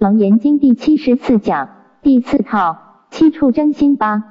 [0.00, 4.24] 楞严经第七十四讲第四套七处真心八。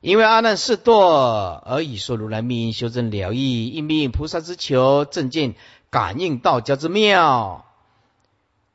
[0.00, 5.54] 因为阿难是堕而以说如来命修正了义，应命菩萨之求，正见
[5.90, 7.66] 感应道教之妙。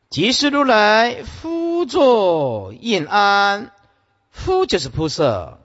[0.09, 3.73] 即是如来夫作应安，
[4.31, 5.59] 夫就是铺设，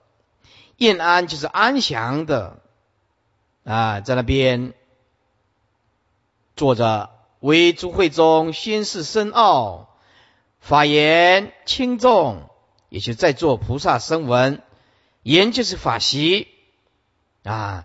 [0.78, 2.58] 应安就是安详的
[3.62, 4.72] 啊，在那边
[6.56, 9.84] 坐着，为诸会中宣示深奥，
[10.60, 12.48] 法言轻重，
[12.88, 14.62] 也就在做菩萨声闻。
[15.22, 16.48] 言就是法席
[17.44, 17.84] 啊，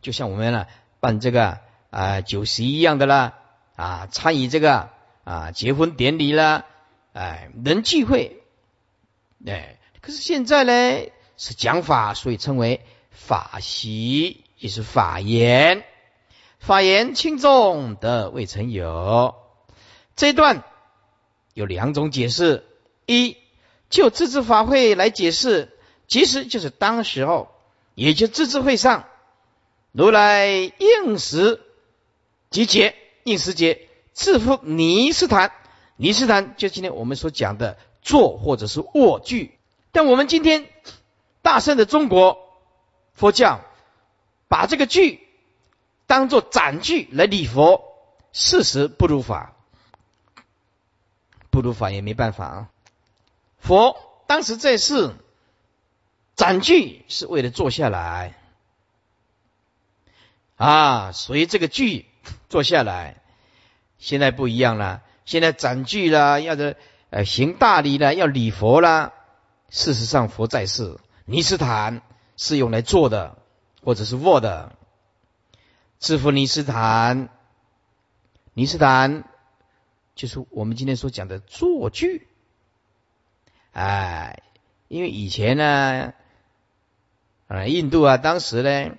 [0.00, 0.66] 就像我们呢
[1.00, 1.58] 办这个
[1.90, 3.34] 啊酒席一样的啦
[3.76, 4.90] 啊，参与这个
[5.24, 6.64] 啊结婚典礼啦，
[7.12, 8.42] 哎，人聚会，
[9.46, 15.84] 哎，可是现在呢是讲法，所以称为法席，也是法言，
[16.58, 19.34] 法言轻重的未曾有。
[20.16, 20.64] 这段
[21.58, 22.64] 有两种解释：
[23.04, 23.36] 一
[23.90, 25.76] 就自治法会来解释。
[26.06, 27.48] 其实就是当时候，
[27.96, 29.06] 也就自治会上，
[29.90, 31.60] 如来应时
[32.48, 35.50] 集结，应时节，赐福尼斯坛。
[35.96, 39.58] 尼斯坛就今天我们所讲的坐或者是卧具。
[39.90, 40.68] 但我们今天
[41.42, 42.38] 大圣的中国
[43.14, 43.62] 佛教，
[44.46, 45.26] 把这个具
[46.06, 47.82] 当做展具来礼佛，
[48.30, 49.56] 事实不如法，
[51.58, 52.68] 不如法也没办法啊。
[53.58, 55.14] 佛当时在世。
[56.38, 58.36] 展具是为了坐下来
[60.56, 62.06] 啊，所以这个具
[62.48, 63.16] 坐下来，
[63.98, 65.02] 现在不一样了。
[65.24, 66.76] 现在展具啦，要的
[67.10, 69.14] 呃行大礼啦，要礼佛啦。
[69.68, 72.02] 事实上，佛在世，尼斯坦
[72.36, 73.36] 是用来坐的，
[73.82, 74.76] 或者是卧的。
[75.98, 77.30] 制服尼斯坦，
[78.54, 79.24] 尼斯坦
[80.18, 82.26] 就是我们今天所讲的坐具。
[83.70, 84.42] 哎，
[84.88, 86.12] 因为以前呢。
[87.46, 88.94] 啊，印度啊，当时呢，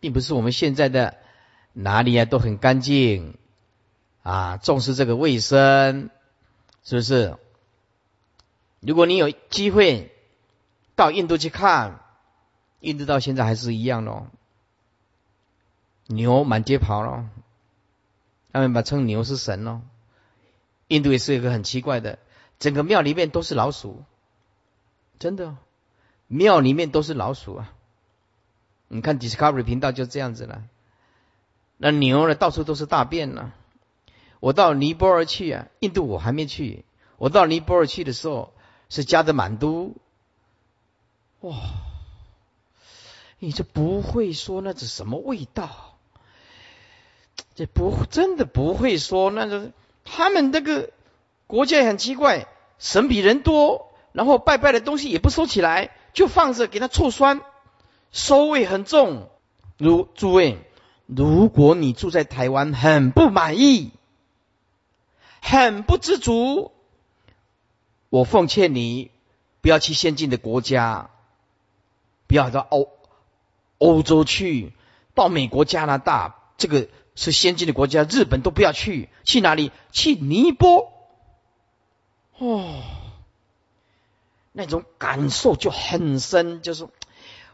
[0.00, 1.18] 并不是我们现在的
[1.74, 3.36] 哪里啊都很干净
[4.22, 6.08] 啊，重视这个卫生，
[6.82, 7.36] 是不是？
[8.80, 10.10] 如果你有机会
[10.94, 12.00] 到印度去看，
[12.80, 14.28] 印度到现在还是一样咯，
[16.06, 17.28] 牛满街跑咯，
[18.56, 19.82] 他们把称牛是神咯。
[20.88, 22.18] 印度也是一个很奇怪的，
[22.58, 24.02] 整个庙里面都是老鼠，
[25.18, 25.58] 真的。
[26.26, 27.74] 庙里面都是老鼠啊！
[28.88, 30.62] 你看 Discovery 频道就这样子了。
[31.76, 33.52] 那牛呢，到处都是大便呢。
[34.40, 36.86] 我到尼泊尔去啊，印度我还没去。
[37.18, 38.54] 我到尼泊尔去的时候
[38.88, 39.94] 是加德满都，
[41.40, 41.54] 哇！
[43.38, 45.95] 你这不会说那是什么味道？
[47.56, 49.72] 这不真的不会说那个，
[50.04, 50.90] 他们那个
[51.48, 52.46] 国家很奇怪，
[52.78, 55.90] 神比人多，然后拜拜的东西也不收起来。
[56.12, 57.42] 就放着给他臭酸，
[58.10, 59.28] 收味很重。
[59.76, 60.58] 如诸位，
[61.04, 63.92] 如果你住在台湾很不满意，
[65.42, 66.72] 很不知足，
[68.08, 69.10] 我奉劝你
[69.60, 71.10] 不要去先进的国家，
[72.26, 72.88] 不要到欧
[73.76, 74.72] 欧洲去，
[75.14, 79.08] 到美国、加拿大，这个是先进的国家，日本都不要去。
[79.24, 79.72] 去哪里？
[79.90, 80.92] 去尼泊。
[82.38, 82.82] 哦。
[84.52, 86.88] 那种感受就很深，就是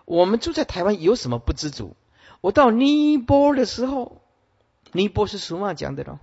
[0.04, 1.96] 我们住在台湾有什么不知足？
[2.40, 4.20] 我到尼泊的时候，
[4.92, 6.20] 尼泊是什么讲的咯？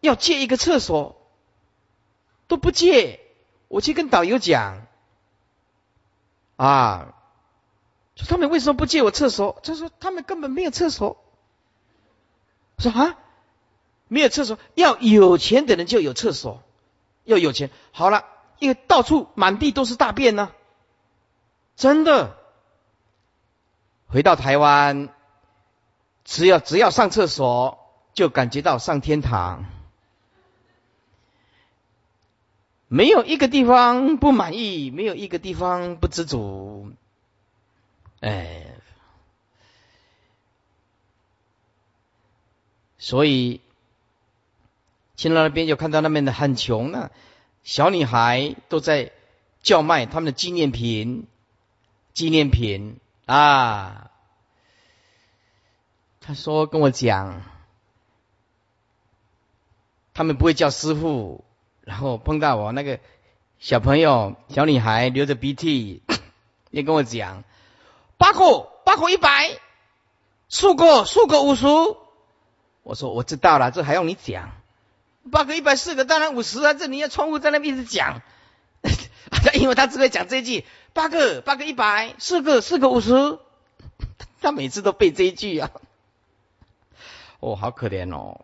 [0.00, 1.20] 要借一个厕所
[2.48, 3.20] 都不借，
[3.68, 4.86] 我去跟导游讲
[6.56, 7.14] 啊，
[8.28, 9.60] 他们为什么不借我厕所？
[9.62, 11.16] 他说他们根本没有厕所。
[12.78, 13.16] 说啊，
[14.08, 16.62] 没有厕所，要有钱的人就有厕所。
[17.24, 18.24] 要有钱，好了，
[18.58, 20.50] 因为到处满地都是大便呢，
[21.76, 22.36] 真的。
[24.08, 25.10] 回到台湾，
[26.24, 27.78] 只要只要上厕所，
[28.14, 29.66] 就感觉到上天堂，
[32.88, 36.90] 没有一个地方不满意，没有一个地方不知足，
[38.20, 38.66] 哎，
[42.98, 43.60] 所以。
[45.16, 47.10] 去到那边就看到那边的很穷啊，
[47.62, 49.12] 小女孩都在
[49.60, 51.26] 叫卖他们的纪念品，
[52.14, 54.10] 纪念品啊。
[56.20, 57.42] 他说跟我讲，
[60.14, 61.44] 他们不会叫师傅，
[61.82, 62.98] 然后碰到我那个
[63.58, 66.02] 小朋友小女孩流着鼻涕，
[66.72, 67.44] 也跟我讲，
[68.20, 69.58] 八个八个一百，
[70.50, 71.66] 数个数个五十。
[72.82, 74.50] 我说我知道了，这还用你讲？
[75.32, 78.20] 八个一百四个当然五十啊，这你要窗户在那边一直讲，
[79.58, 83.38] 因为他只会讲这一句，八个八个一百，四个四个五十，
[84.42, 85.70] 他每次都背这一句啊，
[87.40, 88.42] 哦，好可怜哦。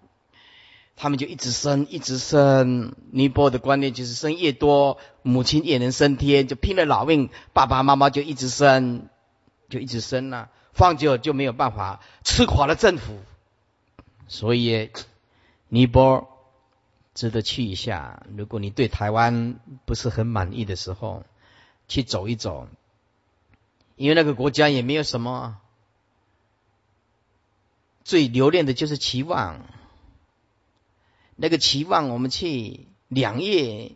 [0.96, 2.94] 他们就一直生，一直生。
[3.11, 9.06] 尼泊尔的观念就是生越多，母亲也能升天，就拼了老命，爸爸妈妈就一直生，
[9.68, 13.18] 就一直生了，放久就没有办法吃垮了政府。
[14.28, 14.90] 所以，
[15.68, 16.24] 尼泊尔
[17.14, 18.26] 值得去一下。
[18.36, 21.24] 如果你对台湾不是很满意的时候，
[21.88, 22.68] 去走一走，
[23.94, 25.58] 因为那个国家也没有什么，
[28.02, 29.60] 最留恋的就是期望。
[31.36, 33.92] 那个期望我们去两夜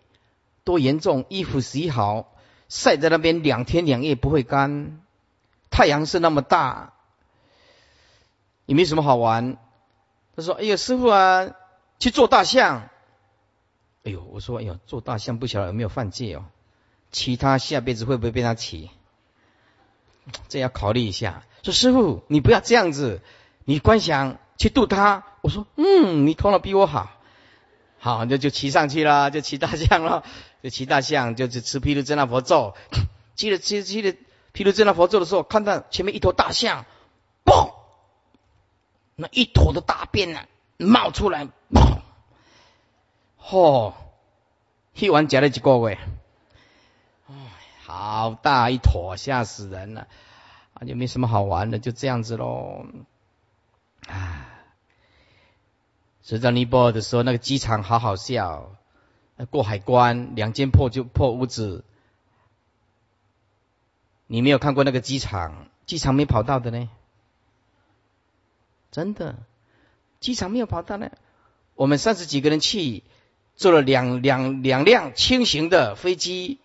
[0.63, 2.33] 多严重，衣服洗好
[2.69, 5.01] 晒在那边两天两夜不会干，
[5.71, 6.93] 太阳是那么大，
[8.67, 9.57] 也没什么好玩。
[10.37, 11.51] 他说：“哎呀，师傅啊，
[11.99, 12.89] 去做大象。”
[14.05, 16.45] 哎呦，我说：“哎呦，做大象不晓得有没有犯戒哦？
[17.11, 18.91] 其他下辈子会不会被他骑？
[20.49, 23.21] 这要考虑一下。”说：“师傅，你不要这样子，
[23.65, 27.11] 你观想去渡他。”我说：“嗯，你头脑比我好。”
[28.03, 30.25] 好，那就骑上去了，就骑大象了。
[30.63, 32.75] 就骑大象，就是吃毗卢遮那佛咒。
[33.35, 34.15] 骑了骑骑了
[34.61, 36.85] 毗卢遮那佛咒的时候，看到前面一头大象，
[37.47, 37.73] 嘣，
[39.17, 40.41] 那一坨的大便呢
[40.77, 42.03] 冒出来，嘣，
[43.43, 43.95] 嚯，
[44.93, 45.97] 一完夹了几个位，
[47.27, 47.35] 哎，
[47.87, 50.09] 好大一坨，吓死人了，
[50.75, 52.85] 啊，就没什么好玩的，就这样子喽，
[54.09, 54.47] 啊。
[56.21, 58.77] 所以在尼泊尔的时候，那个机场好好笑。
[59.49, 61.83] 过海关，两间破旧破屋子。
[64.33, 65.67] 你没有看过那个机场？
[65.87, 66.89] 机场没跑道的呢？
[68.93, 69.35] 真的，
[70.21, 71.11] 机场没有跑道呢。
[71.75, 73.03] 我们三十几个人去，
[73.57, 76.61] 坐了两两两辆轻型的飞机，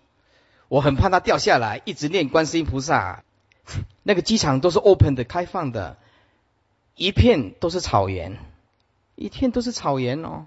[0.68, 3.24] 我很怕它掉下来，一直念观世音菩萨。
[4.04, 5.98] 那个机场都是 open 的，开放的，
[6.94, 8.38] 一片都是草原。
[9.16, 10.46] 一片都是草原哦，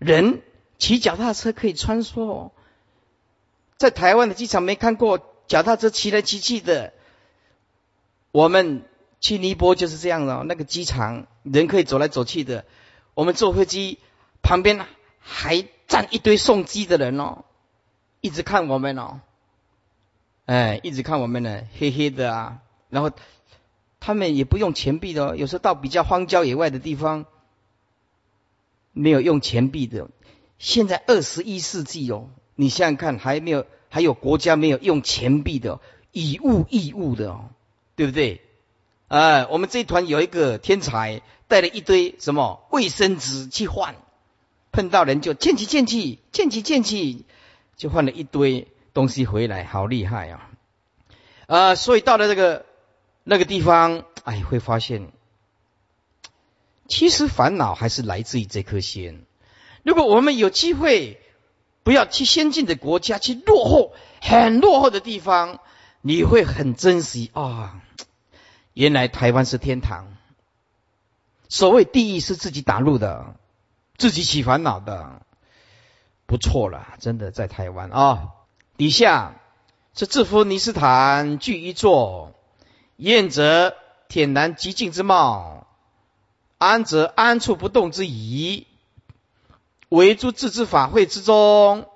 [0.00, 0.42] 人
[0.78, 2.50] 骑脚踏车可以穿梭哦。
[3.76, 6.92] 在台湾的机场没看过脚踏车骑来骑去的，
[8.32, 8.82] 我们
[9.20, 12.64] 去尼泊就是这样的，那个机场人可以走来走去的。
[13.14, 13.98] 我们坐飞机
[14.42, 14.84] 旁边
[15.18, 17.44] 还站一堆送机的人哦，
[18.20, 19.20] 一直看我们哦，
[20.46, 22.58] 哎，一直看我们呢，黑黑的啊。
[22.90, 23.10] 然后
[24.00, 27.26] 他们也不用钱币的，有时候到比较荒郊野外的地方。
[28.96, 30.08] 没有用钱币的，
[30.56, 35.78] 现在二十一世纪哦，你想想看，还没有还有国家没有用钱币的，
[36.10, 37.44] 以物易物的哦，
[37.94, 38.40] 对不对？
[39.06, 43.94] 哎，我们这一团有一个天才，带了一堆什么卫生纸去换，
[44.72, 47.24] 碰到人就见起见起见起见起，
[47.76, 50.50] 就换了一堆东西回来，好厉害啊！
[51.46, 52.66] 啊，所以到了这个
[53.22, 55.12] 那个地方，哎，会发现。
[56.88, 59.24] 其实烦恼还是来自于这颗心。
[59.84, 61.20] 如果我们有机会，
[61.84, 65.60] 不要去先进的国家，去落后、很落后的地方，
[66.00, 67.80] 你会很珍惜啊！
[68.72, 70.16] 原来台湾是天堂。
[71.48, 73.36] 所谓地狱是自己打入的，
[73.96, 75.22] 自己起烦恼的，
[76.26, 78.30] 不错了，真的在台湾啊。
[78.76, 79.36] 底下
[79.94, 82.32] 是智夫尼斯坦聚一座，
[82.96, 83.74] 燕则
[84.08, 85.66] 天南极静之貌。
[86.56, 88.66] 安则安处不动之仪，
[89.88, 91.88] 为诸自治法会之中，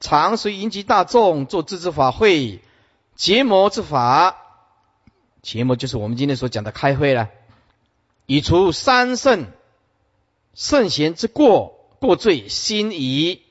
[0.00, 2.60] 常随云集大众做自治法会，
[3.16, 4.36] 结魔之法。
[5.40, 7.30] 结魔就是我们今天所讲的开会了，
[8.26, 9.46] 以除三圣
[10.52, 13.42] 圣贤之过过罪心疑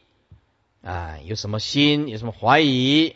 [0.83, 3.15] 啊，有什么心，有什么怀疑，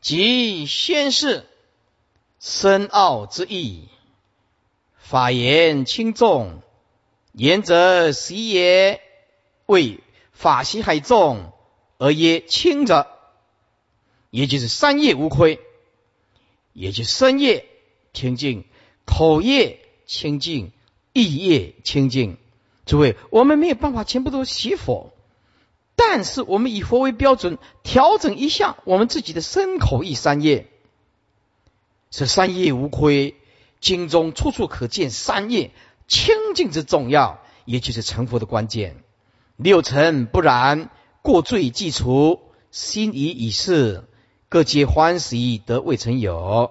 [0.00, 1.46] 即宣示
[2.38, 3.88] 深奥之意。
[4.98, 6.60] 法言轻重，
[7.38, 8.98] 言则习也；
[9.66, 10.00] 为
[10.32, 11.52] 法习还重，
[11.96, 13.06] 而曰轻者，
[14.30, 15.60] 也就是三业无亏，
[16.72, 17.64] 也就身业
[18.12, 18.64] 清净，
[19.04, 20.72] 口业清净，
[21.12, 22.38] 意业清净。
[22.84, 25.12] 诸位，我们没有办法全部都习佛，
[25.94, 30.66] 但是我们以佛为标准，调整一下我们自己的身口意三业，
[32.10, 33.36] 是三业无亏。
[33.80, 35.70] 经中处处可见三业
[36.08, 39.04] 清净之重要，也就是成佛的关键。
[39.56, 40.90] 六尘不染，
[41.22, 44.04] 过罪既除，心已已逝，
[44.48, 46.70] 各皆欢喜得未曾有。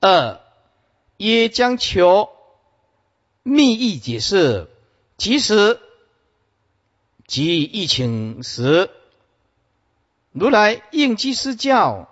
[0.00, 0.40] 二，
[1.16, 2.30] 也将求
[3.42, 4.70] 密意解释，
[5.16, 5.80] 即时
[7.26, 8.90] 即疫情时，
[10.32, 12.08] 如来应机施教，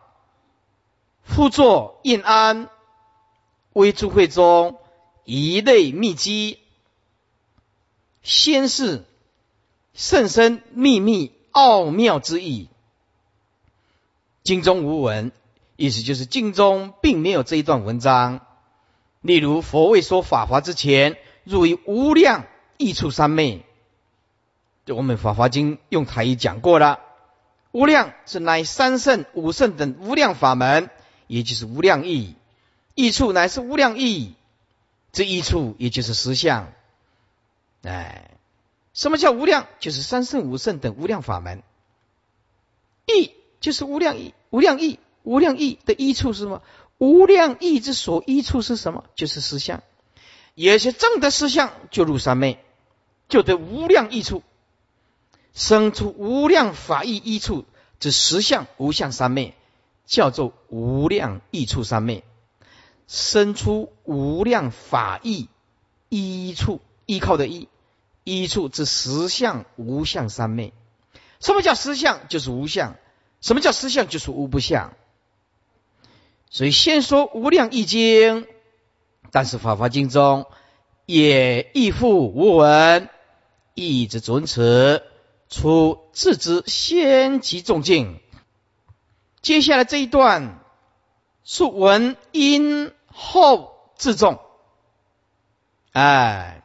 [1.23, 2.69] 复作印安，
[3.73, 4.79] 为诸会中
[5.25, 6.59] 一类秘机，
[8.23, 9.05] 先是
[9.95, 12.69] 甚深秘密奥妙之意。
[14.43, 15.33] 经中无文，
[15.77, 18.41] 意思就是经中并没有这一段文章。
[19.23, 22.45] 例如佛未说法华之前，入于无量
[22.77, 23.65] 益处三昧。
[24.85, 27.01] 就我们法华经用台语讲过了，
[27.73, 30.91] 无量是乃三圣、五圣等无量法门，
[31.27, 32.35] 也就是无量义；
[32.95, 34.35] 益处乃是无量义，
[35.15, 36.73] 这一处也就是实相。
[37.83, 38.31] 哎，
[38.93, 39.69] 什么叫无量？
[39.79, 41.63] 就是三圣、五圣等无量法门。
[43.07, 46.63] 义就是无量义，无量义，无量义的一处是什么？
[46.99, 49.05] 无量义之所依处是什么？
[49.15, 49.83] 就是实相。
[50.57, 52.59] 有些正的实相就入三昧，
[53.29, 54.43] 就得无量益处，
[55.53, 57.67] 生出无量法义一处
[58.01, 59.55] 之实相无相三昧，
[60.07, 62.25] 叫做无量益处三昧。
[63.07, 65.49] 生出无量法义
[66.09, 67.69] 依处，依靠的依
[68.25, 70.73] 依处之实相无相三昧。
[71.41, 72.27] 什么叫实相？
[72.29, 72.97] 就是无相。
[73.43, 74.09] 什么叫实相？
[74.09, 74.95] 就是无不相。
[76.49, 78.47] 所以先说无量易经，
[79.31, 80.47] 但是法华经中
[81.05, 83.11] 也亦复无闻，
[83.75, 85.03] 义之准持，
[85.51, 88.21] 出自知先极众境。
[89.43, 90.61] 接下来这一段
[91.43, 94.41] 是闻因后自重，
[95.93, 96.63] 哎，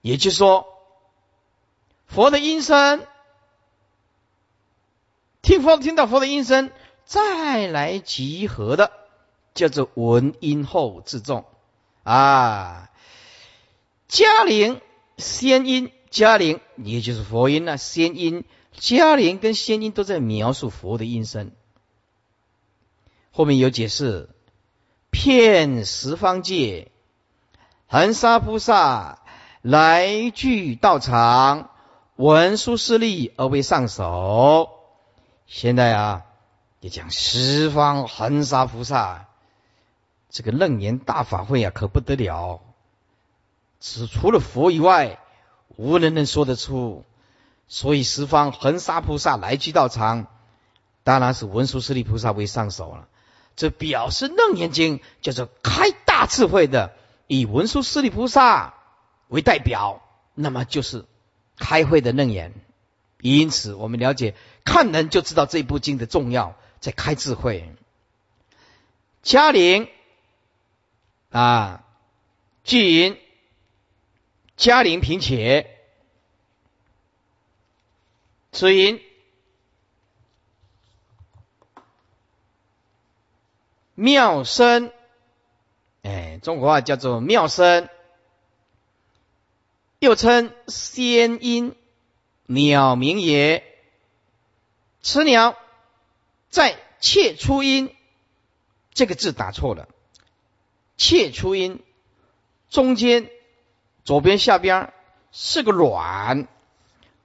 [0.00, 0.66] 也就是说，
[2.06, 3.04] 佛的音声。
[5.42, 6.70] 听佛听到佛的音声，
[7.04, 8.92] 再来集合的，
[9.54, 11.44] 叫做闻音后自重
[12.04, 12.90] 啊。
[14.08, 14.80] 嘉陵
[15.18, 17.76] 仙音，嘉陵也就是佛音呐。
[17.76, 21.52] 仙音，嘉陵跟仙音都在描述佛的音声。
[23.36, 24.30] 后面有解释，
[25.10, 26.90] 遍十方界，
[27.86, 29.18] 恒沙菩萨
[29.60, 31.68] 来聚道场，
[32.14, 34.70] 文殊师利而为上首。
[35.46, 36.22] 现在啊，
[36.80, 39.28] 也讲十方恒沙菩萨，
[40.30, 42.62] 这个楞严大法会啊，可不得了。
[43.80, 45.18] 只除了佛以外，
[45.76, 47.04] 无人能说得出。
[47.68, 50.26] 所以十方恒沙菩萨来聚道场，
[51.04, 53.08] 当然是文殊师利菩萨为上首了。
[53.56, 56.94] 这表示楞严经叫做开大智慧的，
[57.26, 58.74] 以文殊师利菩萨
[59.28, 60.02] 为代表，
[60.34, 61.06] 那么就是
[61.56, 62.52] 开会的楞严。
[63.22, 64.34] 因此，我们了解。
[64.64, 67.72] 看人就知道这部经的重要，在开智慧。
[69.22, 69.88] 嘉陵
[71.30, 71.84] 啊，
[72.62, 73.18] 巨云，
[74.56, 75.78] 嘉陵平且，
[78.52, 79.00] 此云
[83.96, 84.92] 妙声，
[86.02, 87.88] 哎，中国话叫做妙声，
[89.98, 91.74] 又称仙音，
[92.46, 93.64] 鸟鸣也。
[95.00, 95.56] 此鸟
[96.48, 97.92] 在切出音。
[98.92, 99.88] 这个字打错了，
[100.96, 101.82] 切出音
[102.70, 103.30] 中间
[104.04, 104.92] 左边下边
[105.32, 106.48] 是个卵，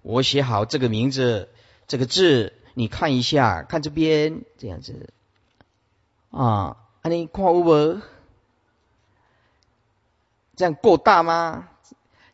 [0.02, 1.50] 我写好这个名字
[1.88, 5.14] 这个字，你看一下，看这边这样子。
[6.32, 8.02] 啊，你看有无？
[10.56, 11.70] 这样够大吗？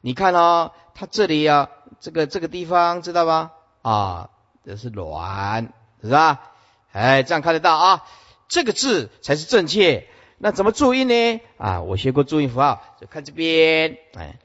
[0.01, 3.51] 你看哦，它这里啊，这个这个地方知道吧？
[3.81, 4.29] 啊。
[4.65, 6.51] 这是卵，是吧？
[6.91, 8.03] 哎，这样看得到啊，
[8.49, 10.09] 这个字才是正确。
[10.39, 11.39] 那怎么注音呢？
[11.57, 14.39] 啊，我学过注音符号，就看这边，哎，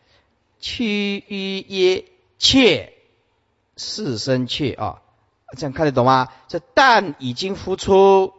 [0.60, 2.04] 屈于耶
[2.38, 2.92] 切，
[3.76, 5.02] 四声切啊，
[5.58, 6.28] 这样看得懂吗？
[6.46, 8.32] 这蛋已经孵出，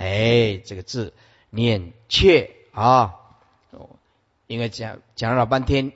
[0.00, 1.12] 哎，这个字
[1.50, 3.16] 念切啊，
[4.46, 5.92] 因为讲讲了老半天，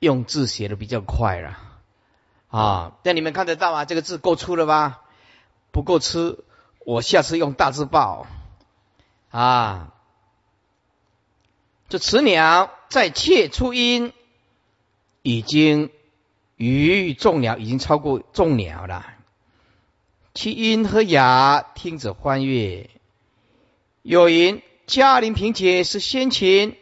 [0.00, 1.56] 用字写的比较快了。
[2.48, 3.84] 啊，但你们看得到吗？
[3.84, 5.02] 这个字够粗了吧？
[5.70, 6.42] 不够粗，
[6.80, 8.26] 我下次用大字报。
[9.30, 9.94] 啊，
[11.88, 14.12] 这雌鸟在切出音，
[15.22, 15.92] 已经
[16.56, 19.06] 与众鸟已经超过众鸟了。
[20.40, 22.88] 其音和雅听者欢悦。
[24.02, 26.76] 有云：嘉陵平且是先秦，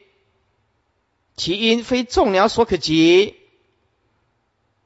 [1.37, 3.35] 其音非众鸟所可及。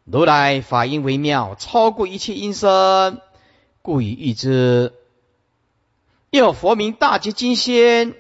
[0.05, 3.21] 如来法音微妙，超过一切音声，
[3.83, 4.93] 故以喻之。
[6.31, 8.15] 又佛名大觉金仙，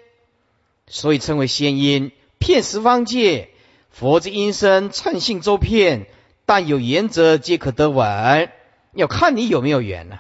[0.88, 3.50] 所以称为仙音，遍十方界。
[3.88, 6.08] 佛之音声称性周遍，
[6.44, 8.50] 但有缘者皆可得闻。
[8.94, 10.18] 要看你有没有缘呢？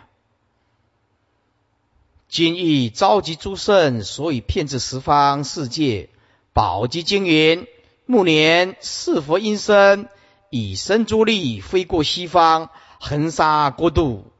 [2.30, 6.10] 今欲召集诸圣，所以遍至十方世界。
[6.52, 7.66] 宝积经云：
[8.06, 10.06] 暮年是佛音声，
[10.48, 12.70] 以身诸力飞过西方，
[13.00, 14.30] 横沙国度。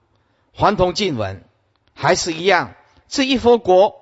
[0.55, 1.43] 还同经文，
[1.93, 2.75] 还是一样。
[3.09, 3.97] 这一佛国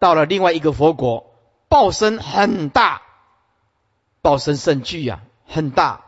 [0.00, 1.32] 到了另外一个佛国，
[1.68, 3.00] 报身很大，
[4.22, 6.04] 报身甚巨啊，很大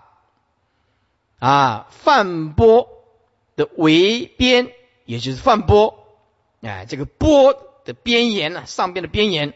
[1.38, 1.87] 啊。
[1.88, 2.88] 梵波
[3.55, 4.73] 的围边，
[5.05, 6.01] 也就是梵波，
[6.62, 7.54] 哎，这个波
[7.85, 9.52] 的边沿呢，上边的边沿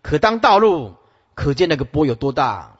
[0.00, 0.94] 可当道路，
[1.34, 2.78] 可见那个波有多大。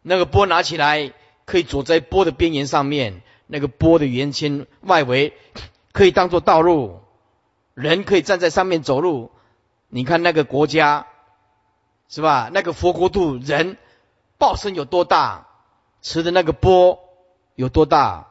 [0.00, 1.12] 那个波拿起来
[1.44, 5.32] 可以走在波的边沿上面，那个波的圆圈外围
[5.92, 7.00] 可以当做道路。
[7.74, 9.32] 人可以站在上面走路，
[9.88, 11.08] 你看那个国家
[12.08, 12.48] 是吧？
[12.52, 13.76] 那个佛国度人
[14.38, 15.48] 报身有多大？
[16.00, 17.00] 持的那个波
[17.56, 18.28] 有多大？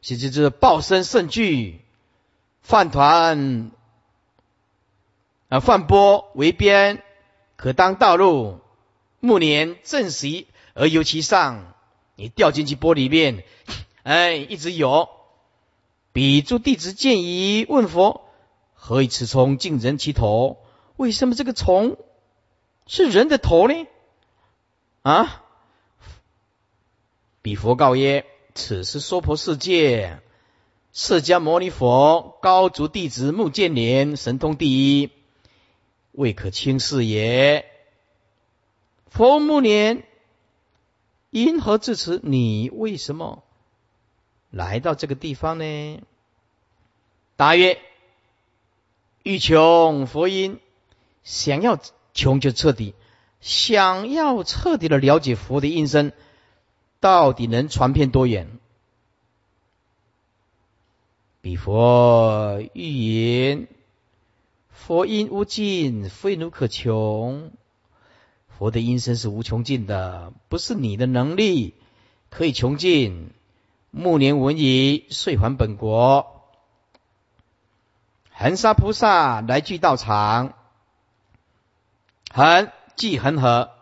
[0.00, 1.84] 其实就是报身甚巨，
[2.62, 3.70] 饭团
[5.48, 7.02] 啊，饭波为边，
[7.56, 8.60] 可当道路。
[9.20, 11.74] 暮年正席而游其上，
[12.16, 13.44] 你掉进去波里面，
[14.02, 15.08] 哎，一直有。
[16.12, 18.22] 彼诸弟子见疑，问佛：
[18.74, 20.58] 何以此虫尽人其头？
[20.96, 21.96] 为什么这个虫
[22.86, 23.86] 是人的头呢？
[25.02, 25.44] 啊！
[27.42, 30.20] 彼佛告曰：此是娑婆世界，
[30.94, 35.10] 释迦牟尼佛高足弟子目犍连神通第一，
[36.10, 37.64] 未可轻视也。
[39.08, 40.04] 佛目连，
[41.30, 42.20] 因何至此？
[42.22, 43.42] 你为什么？
[44.50, 46.00] 来到这个地方呢？
[47.36, 47.78] 答曰：
[49.22, 50.60] 欲穷佛音，
[51.24, 51.80] 想要
[52.12, 52.94] 穷就彻底，
[53.40, 56.12] 想要彻底的了解佛的音声，
[57.00, 58.58] 到底能传遍多远？
[61.42, 63.66] 彼佛欲言：
[64.70, 67.50] 佛音无尽，非奴可穷。
[68.46, 71.74] 佛的音声是无穷尽的，不是你的能力
[72.30, 73.32] 可以穷尽。
[73.90, 76.48] 暮年闻已，遂还本国。
[78.30, 80.54] 恒沙菩萨来聚道场，
[82.32, 83.72] 恒即恒河，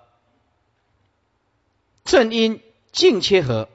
[2.05, 3.69] 正因净切合，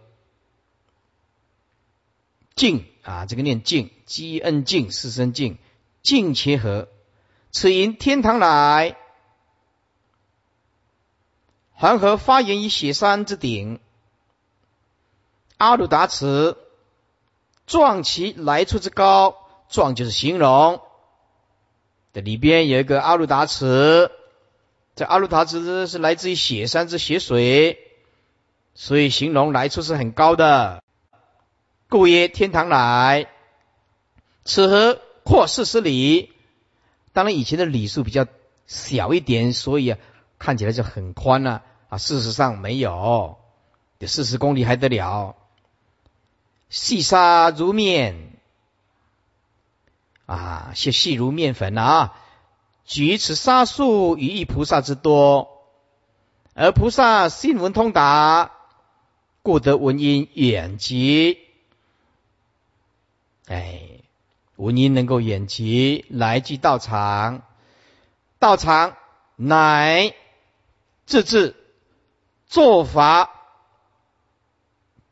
[2.56, 5.60] 净啊，这个念净，积恩净，四声净，
[6.02, 6.88] 净切合。
[7.52, 8.98] 此因天堂来，
[11.76, 13.80] 恒河发源于雪山之顶。
[15.58, 16.58] 阿鲁达池，
[17.68, 19.38] 壮其来处之高，
[19.70, 20.82] 壮就是形容。
[22.12, 24.10] 这里边有一个阿鲁达池，
[24.96, 27.78] 这阿鲁达池是来自于雪山之雪水，
[28.74, 30.82] 所以形容来处是很高的。
[31.96, 33.30] 故曰天堂来。
[34.44, 36.34] 此河阔四十里，
[37.14, 38.28] 当然以前的里数比较
[38.68, 39.98] 小一点，所以啊
[40.38, 41.98] 看起来就很宽了啊。
[41.98, 43.38] 事实上没有，
[44.00, 45.38] 有四十公里还得了。
[46.68, 48.34] 细沙如面
[50.26, 52.14] 啊，细细如面粉啊！
[52.84, 55.64] 举此沙数，于一菩萨之多，
[56.56, 58.52] 而菩萨信闻通达，
[59.42, 61.45] 故得闻音远及。
[63.48, 63.82] 哎，
[64.56, 67.44] 闻音能够远及，来即道场，
[68.40, 68.98] 道场
[69.36, 70.14] 乃
[71.06, 71.56] 自治
[72.48, 73.30] 做法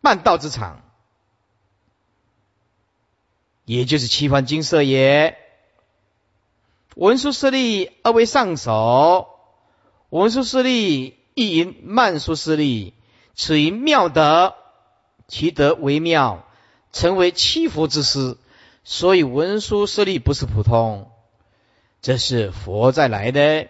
[0.02, 0.82] 办道之场。
[3.66, 5.38] 也就是七番金色也，
[6.96, 9.30] 文殊师利二为上首，
[10.10, 12.94] 文殊师利亦因曼殊师利，
[13.36, 14.56] 此因妙德，
[15.28, 16.46] 其德为妙，
[16.94, 18.38] 成为七佛之师。
[18.86, 21.10] 所以文殊师利不是普通，
[22.02, 23.68] 这是佛再来的。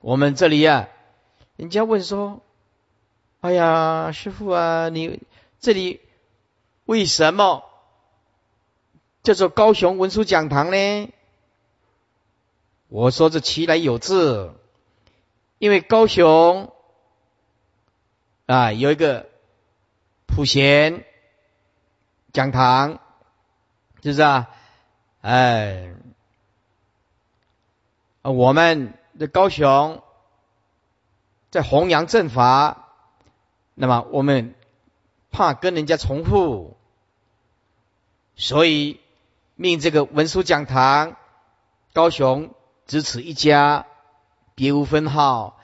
[0.00, 0.88] 我们这里呀，
[1.56, 2.42] 人家问说
[3.40, 5.20] ：“哎呀，师傅啊，你
[5.60, 6.00] 这里
[6.86, 7.64] 为什么？”
[9.22, 11.12] 叫做高雄文殊讲堂呢？
[12.88, 14.54] 我说这其来有自，
[15.58, 16.72] 因为高雄
[18.46, 19.28] 啊有一个
[20.26, 21.04] 普贤
[22.32, 23.00] 讲堂，
[24.02, 24.50] 是不是啊？
[25.20, 25.94] 哎，
[28.22, 30.02] 我们的高雄
[31.50, 32.88] 在弘扬正法，
[33.74, 34.54] 那么我们
[35.30, 36.76] 怕跟人家重复，
[38.36, 38.98] 所以。
[39.54, 41.14] 命这个文殊讲堂，
[41.92, 42.54] 高雄
[42.86, 43.86] 只此一家，
[44.56, 45.60] 别无分号。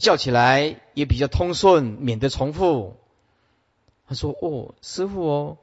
[0.00, 2.96] 叫起来也比较通顺，免得重复。
[4.08, 5.58] 他说：“哦，师傅哦，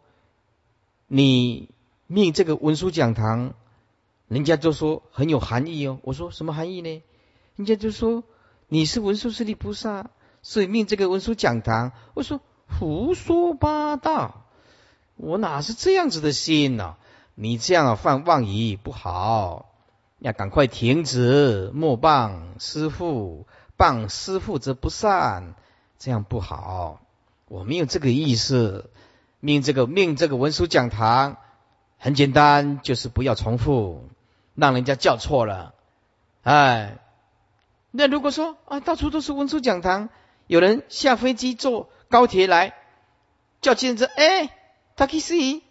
[1.07, 1.69] 你
[2.07, 3.53] 命这个文殊讲堂，
[4.27, 7.01] 人家就说很有含义哦。”我说：“什么含义呢？”
[7.57, 8.23] 人家就说
[8.69, 10.11] ：“你是文殊师利菩萨，
[10.43, 12.39] 所以命这个文殊讲堂。”我说
[12.79, 14.45] ：“胡说八道，
[15.15, 16.97] 我哪是这样子的心呢？
[17.33, 19.73] 你这样犯妄语不好，
[20.19, 25.53] 要赶快停止，莫谤师傅。”谤师傅则不善，
[25.99, 27.01] 这样不好。
[27.47, 28.89] 我没有这个意思。
[29.39, 31.37] 命这个命这个文书讲堂
[31.99, 34.09] 很简单，就是不要重复，
[34.55, 35.75] 让人家叫错了。
[36.41, 36.97] 哎，
[37.91, 40.09] 那如果说啊，到处都是文书讲堂，
[40.47, 42.73] 有人下飞机坐高铁来，
[43.61, 44.49] 叫计程车，哎
[44.97, 45.61] ，taxi，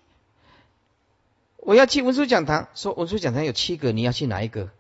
[1.57, 2.69] 我要去文书讲堂。
[2.75, 4.71] 说文书讲堂有七个，你要去哪一个？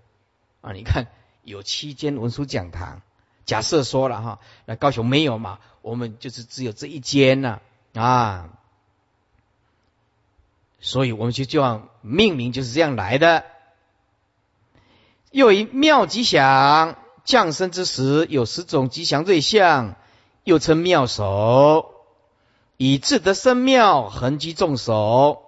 [0.60, 1.08] 啊，你看
[1.42, 3.02] 有七间文书讲堂。
[3.46, 5.58] 假设说了哈，那高雄没有嘛？
[5.82, 7.60] 我们就是只有这一间呢
[7.92, 8.48] 啊，
[10.80, 13.44] 所以我们就就要命名就是这样来的。
[15.30, 19.96] 又以妙吉祥降生之时，有十种吉祥瑞相，
[20.44, 21.94] 又称妙手，
[22.76, 25.42] 以智得生妙，恒积众手，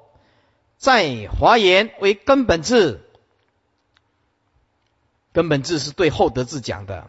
[0.76, 3.02] 在华严为根本智，
[5.32, 7.08] 根本智是对后德智讲的。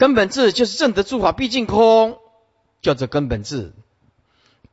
[0.00, 2.18] 根本智就是正德诸法毕竟空，
[2.80, 3.74] 叫做根本智；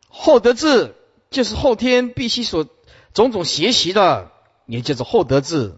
[0.08, 0.96] 后德智
[1.30, 2.66] 就是后天必须所
[3.14, 4.32] 种种学习的，
[4.68, 5.78] 也叫做后德智。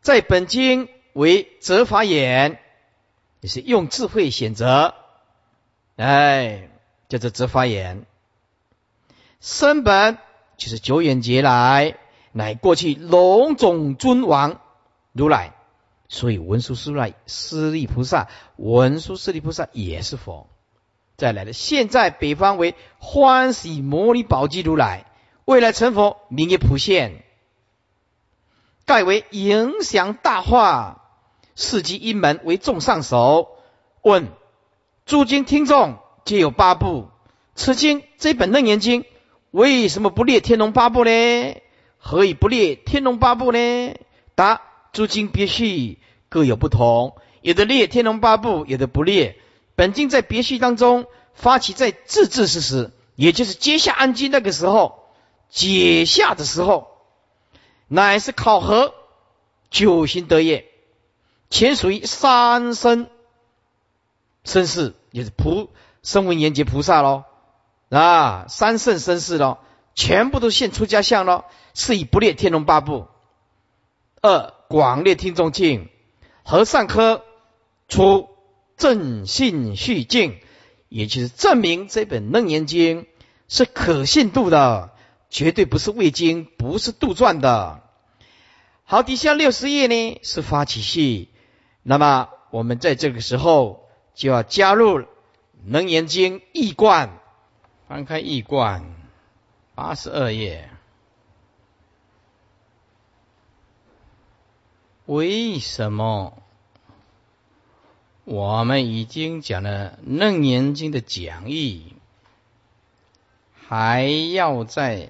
[0.00, 2.58] 在本经为择法眼，
[3.42, 4.94] 也是用智慧选择，
[5.96, 6.70] 哎，
[7.10, 8.06] 叫做择法眼。
[9.42, 10.16] 生本
[10.56, 11.98] 就是久远劫来，
[12.32, 14.62] 乃过去龙种尊王
[15.12, 15.52] 如来。
[16.12, 20.48] 所以文殊师利师利菩萨，文殊师利菩萨也是佛。
[21.16, 25.06] 再来的，现在北方为欢喜摩尼宝积如来，
[25.44, 27.22] 未来成佛名曰普现，
[28.86, 31.04] 盖为影响大化，
[31.54, 33.56] 世纪一门为众上首。
[34.02, 34.26] 问
[35.06, 37.08] 诸经听众皆有八部，
[37.54, 39.04] 此经这本楞严经
[39.52, 41.10] 为什么不列天龙八部呢？
[41.98, 43.94] 何以不列天龙八部呢？
[44.34, 44.62] 答。
[44.92, 45.98] 诸经别序
[46.28, 49.38] 各有不同，有的列天龙八部，有的不列。
[49.74, 55.04] 本经在别序当中发起在自治之时，也就是接下安基那个时候，
[55.48, 56.88] 解下的时候，
[57.88, 58.94] 乃是考核
[59.70, 60.66] 九行得业，
[61.48, 63.08] 前属于三生
[64.44, 65.70] 生世，也是菩
[66.02, 67.24] 声闻缘觉菩萨喽
[67.88, 69.58] 啊，三圣生世喽，
[69.94, 73.08] 全部都现出家相喽，是以不列天龙八部。
[74.20, 75.88] 二广列听众境
[76.44, 77.24] 和尚科
[77.88, 78.28] 出
[78.76, 80.38] 正信续境，
[80.88, 83.08] 也就是证明这本楞严经
[83.48, 84.92] 是可信度的，
[85.28, 87.82] 绝对不是未经，不是杜撰的。
[88.84, 91.30] 好，底下六十页呢是发起序，
[91.82, 95.04] 那么我们在这个时候就要加入
[95.66, 97.18] 楞严经义观，
[97.88, 98.94] 翻开义观
[99.74, 100.69] 八十二页。
[105.10, 106.40] 为什么
[108.22, 111.96] 我们已经讲了《楞严经》的讲义，
[113.52, 115.08] 还要再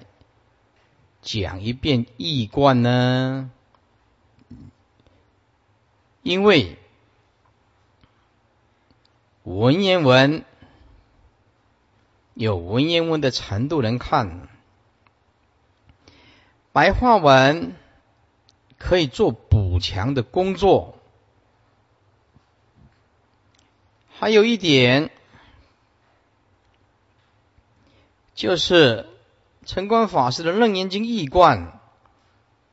[1.21, 3.51] 讲一遍义观呢？
[6.23, 6.79] 因为
[9.43, 10.43] 文言文
[12.33, 14.47] 有文言文的程度能看，
[16.71, 17.75] 白话文。
[18.83, 20.97] 可以做补强的工作。
[24.09, 25.11] 还有一点，
[28.33, 29.07] 就是
[29.65, 31.67] 陈光法师的《楞严经译观》，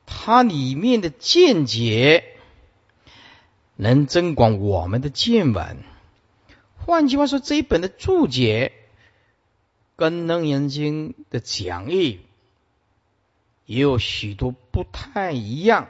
[0.07, 2.37] 它里面的见解
[3.77, 5.85] 能增广我们的见闻。
[6.79, 8.73] 换句话说，这一本的注解
[9.94, 12.21] 跟《楞严经》的讲义
[13.66, 15.88] 也有许多不太一样。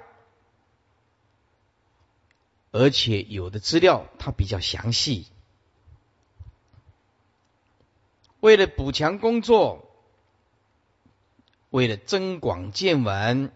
[2.71, 5.27] 而且有的资料它比较详细，
[8.41, 9.91] 为了补强工作，
[11.71, 13.53] 为了增广见闻，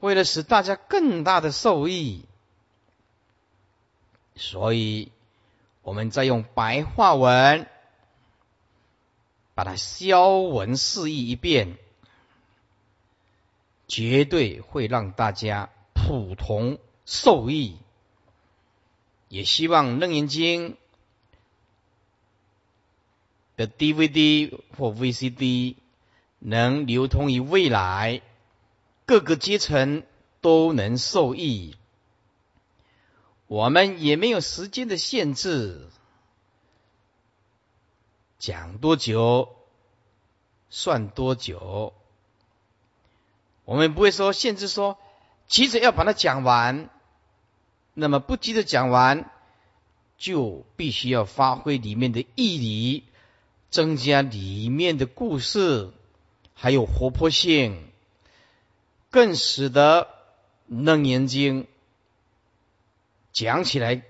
[0.00, 2.24] 为了使大家更大的受益，
[4.36, 5.12] 所以
[5.82, 7.66] 我们再用白话文
[9.54, 11.78] 把它消文释义一遍。
[13.86, 15.70] 绝对会让大家
[16.06, 17.78] 普通受益。
[19.28, 20.72] 也希望《楞严经》
[23.56, 25.76] 的 DVD 或 VCD
[26.38, 28.20] 能流通于未来，
[29.06, 30.04] 各个阶层
[30.40, 31.74] 都能受益。
[33.46, 35.88] 我们也没有时间的限制，
[38.38, 39.56] 讲多久
[40.68, 41.94] 算多久。
[43.64, 44.98] 我们不会说限制说
[45.46, 46.88] 急着要把它讲完，
[47.92, 49.30] 那么不急着讲完，
[50.16, 53.04] 就必须要发挥里面的义理，
[53.70, 55.90] 增加里面的故事，
[56.54, 57.88] 还有活泼性，
[59.10, 60.08] 更使得
[60.66, 61.66] 楞严经
[63.32, 64.02] 讲起来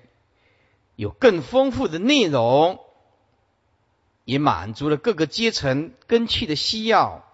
[0.97, 2.79] 有更丰富的内容，
[4.25, 7.25] 也满足了各个阶层根器的需要。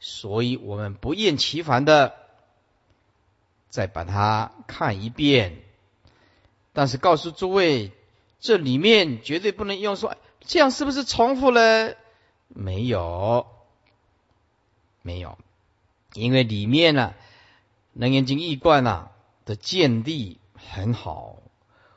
[0.00, 2.14] 所以我们不厌其烦的
[3.68, 5.62] 再把它看一遍，
[6.72, 7.92] 但是告诉诸位，
[8.40, 11.96] 这里面绝对不能用说这样是不是重复了？
[12.48, 13.46] 没有，
[15.02, 15.38] 没有，
[16.14, 17.14] 因为里面呢，
[17.92, 19.10] 《能源经》易观啊
[19.44, 21.36] 的建立很好，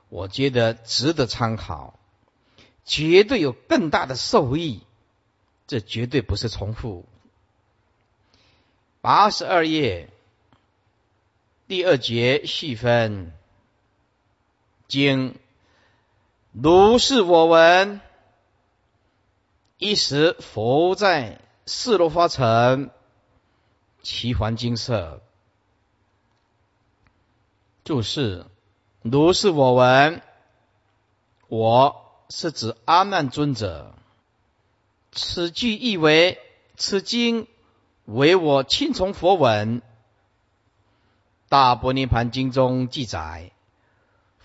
[0.10, 1.98] 我觉得值得参考，
[2.84, 4.82] 绝对有更大的受益，
[5.68, 7.06] 这绝对不是重复。
[9.00, 10.10] 八十二页
[11.72, 13.32] 第二节细分
[14.90, 15.36] 经，
[16.52, 18.02] 如是我闻。
[19.78, 22.90] 一时佛在四罗花城，
[24.02, 25.22] 其环金色。
[27.86, 28.46] 注释：
[29.02, 30.22] 如是我闻，
[31.48, 33.96] 我是指阿难尊者。
[35.14, 36.38] 此句意为
[36.76, 37.48] 此经。
[38.04, 39.80] 为我亲从佛闻，
[41.52, 43.52] 《大般涅盘经》中记载，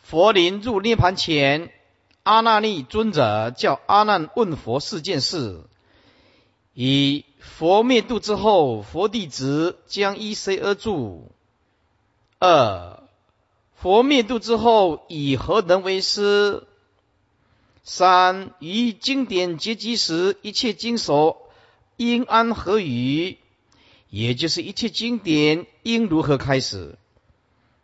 [0.03, 1.71] 佛临入涅盘前，
[2.25, 5.63] 阿那利尊者叫阿难问佛四件事：
[6.75, 11.31] 一、佛灭度之后，佛弟子将依谁而住？
[12.41, 13.01] 二、
[13.77, 16.67] 佛灭度之后，以何人为师？
[17.85, 21.41] 三、于经典结集时，一切经首
[21.99, 23.39] 应安何语？
[24.17, 26.97] 也就是一切经典应如何开始？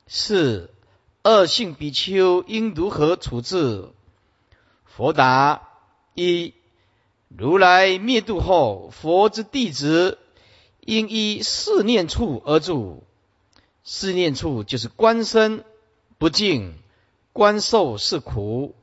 [0.07, 0.71] 四
[1.25, 3.91] 恶性比丘应如何处置？
[4.87, 5.69] 佛答：
[6.15, 6.55] 一
[7.29, 10.17] 如来灭度后，佛之弟子
[10.81, 13.03] 应依四念处而住。
[13.85, 15.67] 四念处就是观身
[16.17, 16.73] 不净，
[17.35, 18.75] 观受是苦，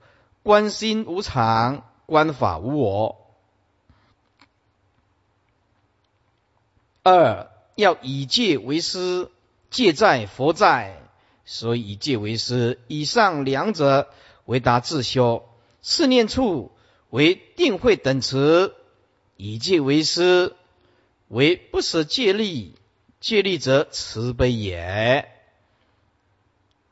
[0.44, 3.29] 观心无常，观法无我。
[7.04, 9.30] 二要以戒为师，
[9.70, 11.02] 戒在佛在，
[11.46, 12.80] 所以以戒为师。
[12.88, 14.10] 以上两者
[14.46, 15.46] 为达自修。
[15.82, 16.72] 四念处
[17.10, 18.76] 为定慧等词，
[19.38, 20.56] 以戒为师，
[21.30, 22.76] 为不舍戒力，
[23.22, 25.32] 戒力则慈悲也。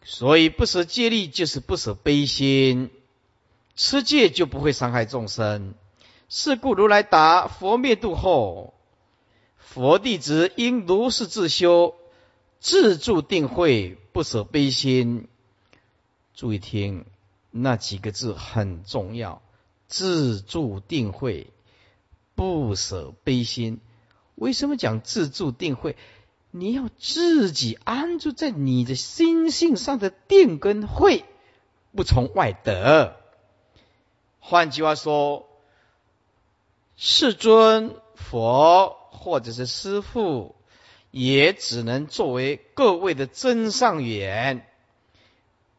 [0.04, 2.92] 所以不舍戒力就是不舍悲心，
[3.76, 5.76] 持戒就不会伤害众生。
[6.30, 8.74] 是故如来答：佛灭度后。
[9.68, 11.94] 佛弟子应如是自修，
[12.60, 15.28] 自助定慧，不舍悲心。
[16.34, 17.06] 注意听，
[17.52, 19.42] 那几个字很重要：
[19.88, 21.52] 自助定慧，
[22.34, 23.82] 不舍悲心。
[24.36, 25.98] 为什么讲自助定慧？
[26.50, 31.26] 你要自己安住在你的心性上的定跟慧，
[31.94, 33.18] 不从外得。
[34.40, 35.50] 换句话说，
[36.96, 38.97] 世尊佛。
[39.12, 40.56] 或者是师父，
[41.12, 44.68] 也只能作为各位的真上缘，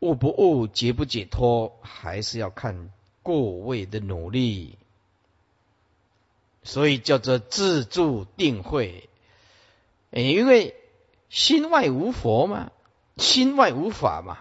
[0.01, 2.91] 悟不悟、解不解脱，还是要看
[3.23, 4.79] 各位的努力。
[6.65, 9.09] 所以叫做自助定慧，
[10.11, 10.75] 因为
[11.31, 12.73] 心外无佛嘛，
[13.17, 14.41] 心外无法嘛，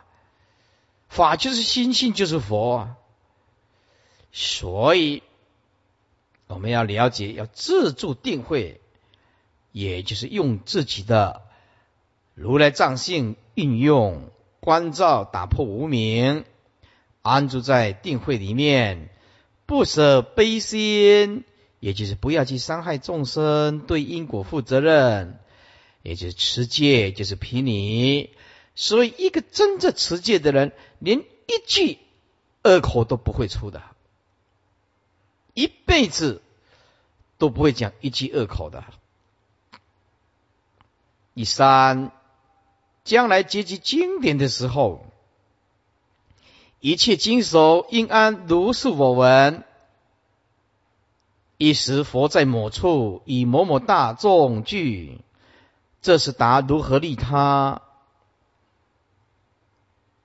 [1.08, 2.98] 法就是心性就是佛啊，
[4.34, 5.24] 所以
[6.48, 8.82] 我们要了解，要自助定慧。
[9.74, 11.44] 也就是用自己的
[12.34, 16.46] 如来藏性运用关照，打破无明，
[17.22, 19.10] 安住在定慧里面，
[19.68, 21.44] 不舍悲心，
[21.80, 25.38] 也就是不要去伤害众生，对因果负责任，
[26.02, 28.32] 也就是持戒，就是毗尼。
[28.74, 32.00] 所以，一个真正持戒的人，连一句
[32.64, 33.84] 恶口都不会出的，
[35.58, 36.44] 一辈子
[37.40, 38.84] 都不会讲一句恶口的。
[41.34, 42.12] 第三，
[43.04, 45.04] 将来结集经典的时候，
[46.80, 49.64] 一切经手应按如是我闻。
[51.58, 55.22] 一时佛在某处，以某某大众聚，
[56.04, 57.82] 这是答如何利他？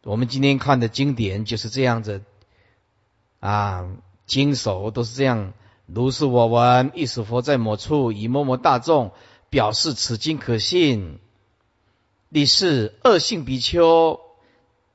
[0.02, 2.22] 我们今天看的经典就是这样子
[3.40, 3.88] 啊，
[4.26, 5.52] 经手都是这样，
[5.86, 6.90] 如是我闻。
[6.94, 9.12] 一时佛在某处，以某某大众
[9.50, 11.18] 表示此经可信。
[12.32, 14.20] 第四，恶性比丘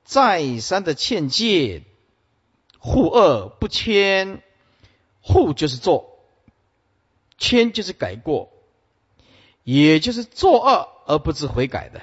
[0.04, 1.84] 再三的劝诫，
[2.80, 4.42] 护恶不迁，
[5.22, 6.14] 护就是做。
[7.38, 8.50] 迁就是改过，
[9.64, 12.02] 也就是作恶而不知悔改的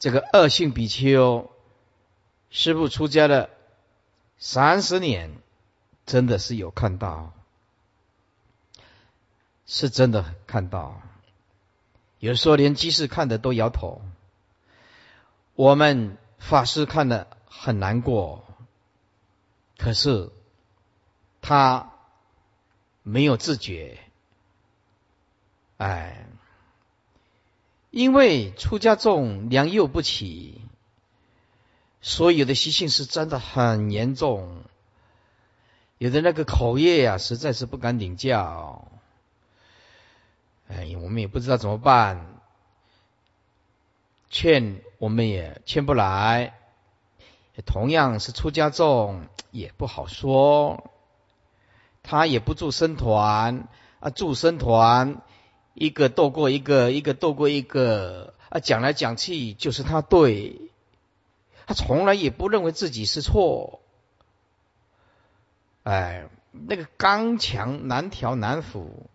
[0.00, 1.48] 这个恶性比丘，
[2.50, 3.50] 师父出家了
[4.36, 5.30] 三十年，
[6.08, 7.32] 真的是有看到，
[9.64, 11.00] 是真的看到。
[12.18, 14.02] 有时候连居士看的都摇头，
[15.54, 18.44] 我们法师看的很难过，
[19.76, 20.32] 可是
[21.40, 21.92] 他。
[23.04, 23.98] 没有自觉，
[25.78, 26.26] 哎，
[27.90, 30.60] 因为出家众良莠不齐，
[32.02, 34.62] 所有的习性是真的很严重，
[35.98, 38.88] 有的那个口业呀，实在是不敢领教，
[40.68, 42.40] 哎，我们也不知道怎么办，
[44.30, 46.54] 劝我们也劝不来，
[47.66, 50.90] 同样是出家众，也不好说。
[52.02, 53.68] 他也不住僧团。
[54.00, 55.22] 啊，住僧团，
[55.74, 58.34] 一个斗过一个，一个斗过一个。
[58.48, 60.60] 啊，讲来讲去就是他对，
[61.66, 63.80] 他从来也不认为自己是错，
[65.88, 69.08] 哎，那个刚强难调难服，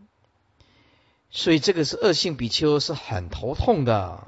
[1.29, 4.27] 所以这个是恶性比丘是很头痛的，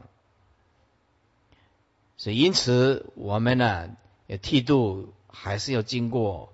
[2.18, 3.90] 所以因此我们呢，
[4.28, 6.52] 要剃度还是要经过。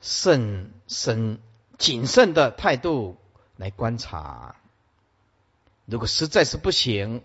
[0.00, 1.40] 慎慎
[1.78, 3.16] 谨慎的态度
[3.56, 4.54] 来观察，
[5.86, 7.24] 如果实在是不行，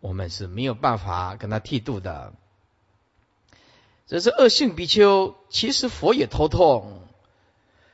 [0.00, 2.32] 我们是没有办法跟他剃度的。
[4.06, 7.00] 这是恶性比丘，其实佛也头痛，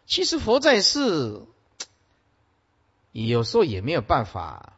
[0.06, 1.42] 其实佛在世，
[3.12, 4.72] 有时候也没有办法，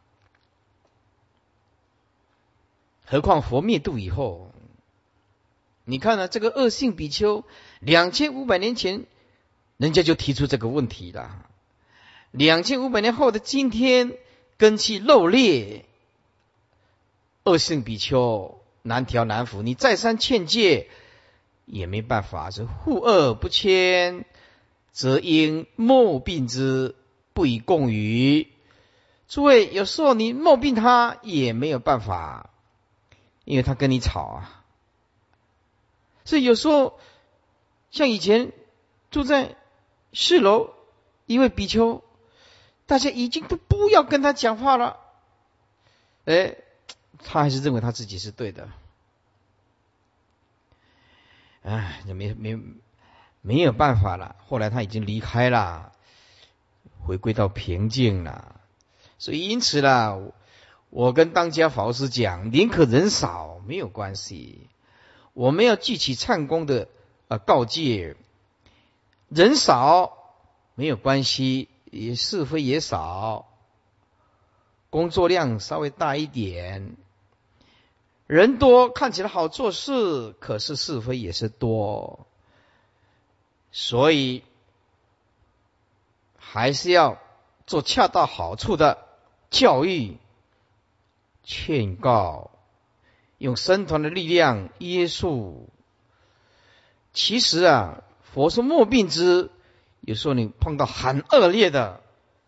[3.05, 4.49] 何况佛灭度以后。
[5.85, 6.29] 你看呢？
[6.29, 7.43] 这个恶性比丘，
[7.81, 9.05] 两千五百年前，
[9.75, 11.45] 人家就提出这个问题了。
[12.31, 14.17] 两千五百年后的今天，
[14.57, 15.83] 根气漏裂，
[17.43, 19.61] 恶性比丘难调难服。
[19.61, 20.89] 你再三劝诫，
[21.65, 22.51] 也没办法。
[22.51, 24.25] 是护恶不迁，
[24.91, 26.95] 则因莫病之，
[27.33, 28.47] 不以共语。
[29.27, 32.51] 诸位，有时候你莫病他也没有办法，
[33.45, 34.63] 因为他跟你吵啊。
[36.25, 36.99] 所以有时候，
[37.89, 38.51] 像以前
[39.09, 39.55] 住在
[40.13, 40.73] 四楼
[41.25, 42.03] 一位比丘，
[42.85, 44.99] 大家已经都不要跟他讲话了。
[46.25, 46.55] 哎，
[47.23, 48.69] 他还是认为他自己是对的。
[51.63, 52.59] 哎，就没没
[53.41, 54.35] 没有办法了。
[54.47, 55.93] 后来他已经离开了，
[57.05, 58.59] 回归到平静了。
[59.17, 60.19] 所以因此啦，
[60.89, 64.69] 我跟当家法师讲，宁可人少没有关系。
[65.33, 66.89] 我们要记起唱功的
[67.27, 68.17] 啊告诫，
[69.29, 70.17] 人少
[70.75, 73.47] 没有关系，也是非也少，
[74.89, 76.97] 工作量稍微大一点，
[78.27, 82.27] 人多看起来好做事，可是是非也是多，
[83.71, 84.43] 所以
[86.37, 87.19] 还是要
[87.67, 88.97] 做恰到好处的
[89.49, 90.17] 教育、
[91.43, 92.49] 劝告。
[93.39, 95.67] 用僧团的力量约束。
[97.11, 99.51] 其实啊，佛说莫病之，
[99.99, 102.01] 有时候你碰到很恶劣的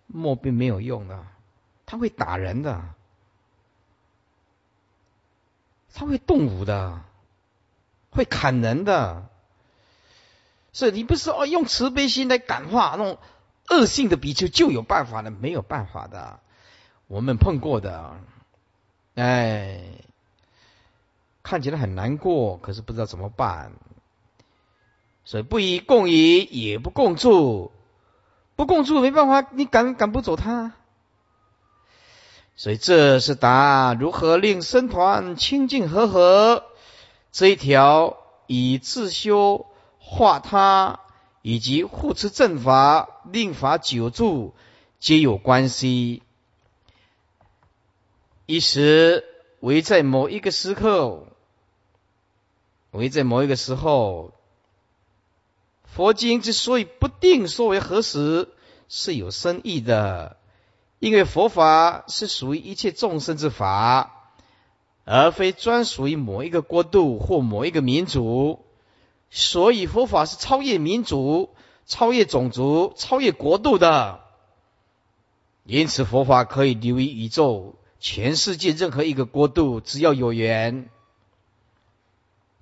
[0.07, 1.25] 莫病没有用的，
[1.85, 2.94] 他会打人的，
[5.95, 7.01] 他会动武的，
[8.11, 9.27] 会砍人的。
[10.71, 13.17] 所以你不是哦，用慈悲心来感化那种
[13.69, 16.39] 恶性的比丘就有办法的，没有办法的。
[17.07, 18.17] 我们碰过的，
[19.15, 19.81] 哎。
[21.47, 23.73] 看起来很难过，可是不知道怎么办，
[25.25, 27.71] 所以不以共以，也不共住，
[28.55, 30.73] 不共住没办法，你赶赶不走他，
[32.55, 36.63] 所以这是答如何令僧团清净和合
[37.31, 39.65] 这一条，以自修
[39.99, 41.01] 化他，
[41.41, 44.53] 以及护持正法、令法久住，
[44.99, 46.23] 皆有关系。
[48.45, 49.25] 一时
[49.59, 51.25] 为在某一个时刻，
[52.91, 54.31] 为在某一个时候，
[55.83, 58.47] 佛经之所以不定说为何时，
[58.87, 60.37] 是有深意的。
[61.05, 64.31] 因为佛法是属于一切众生之法，
[65.03, 68.65] 而非专属于某一个国度或某一个民族，
[69.29, 71.51] 所以佛法是超越民族、
[71.85, 74.21] 超越种族、超越国度的。
[75.65, 80.89] 因此，佛法可以流于宇宙全世界任何一个国度，只要有缘。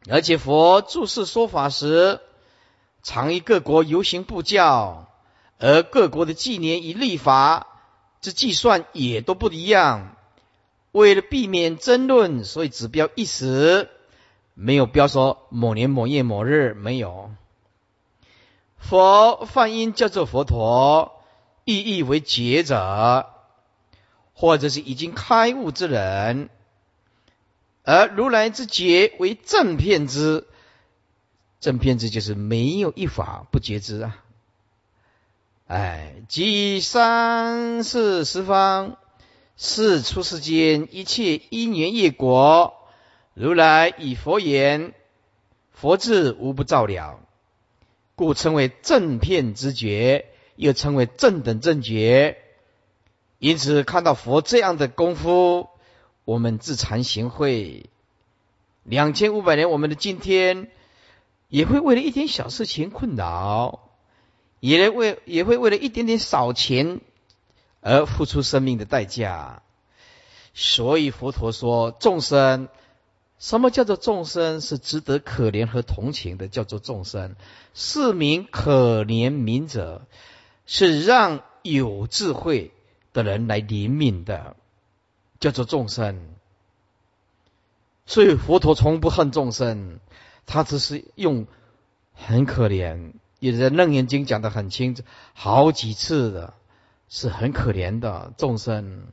[0.10, 2.20] 而且，佛注释说法时，
[3.04, 5.08] 常以各国游行布教，
[5.60, 7.70] 而各国的纪年与立法。
[8.24, 10.16] 这计算也都不一样。
[10.94, 13.90] 为了避免争论，所以只标一时，
[14.54, 17.32] 没有标说某年某月某日，没有。
[18.78, 21.22] 佛梵音叫做佛陀，
[21.66, 23.28] 意义为觉者，
[24.34, 26.50] 或者是已经开悟之人。
[27.84, 30.48] 而如来之觉为正片之，
[31.60, 34.23] 正片之就是没有一法不觉之啊。
[35.68, 38.98] 哎，即三世十方，
[39.56, 42.74] 是出世间一切因缘业果，
[43.34, 44.94] 如来以佛言，
[45.72, 47.20] 佛智无不照了，
[48.16, 50.26] 故称为正片之觉，
[50.58, 52.38] 又称为正等正觉。
[53.40, 55.70] 因此，看到佛这样的功夫，
[56.26, 57.86] 我们自惭形秽。
[58.84, 60.70] 两千五百年，我们的今天，
[61.48, 63.93] 也会为了一点小事情困扰。
[64.64, 67.02] 也为也会为了一点点少钱
[67.82, 69.62] 而付出生命的代价，
[70.54, 72.70] 所以佛陀说众生，
[73.40, 74.62] 什么叫做众生？
[74.62, 77.36] 是值得可怜和同情的，叫做众生。
[77.74, 80.08] 是名可怜悯者，
[80.66, 82.72] 是让有智慧
[83.12, 84.56] 的人来怜悯的，
[85.42, 86.22] 叫做众生。
[88.06, 90.00] 所以佛陀从不恨众生，
[90.46, 91.48] 他只是用
[92.14, 93.12] 很可怜。
[93.52, 96.54] 有的《楞严经》讲的很清楚，好几次的，
[97.10, 99.08] 是很可怜的众生。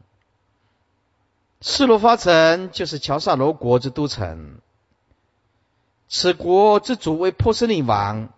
[1.60, 4.60] 四罗发城就是乔萨罗国之都城，
[6.08, 8.28] 此国之主为波斯匿王，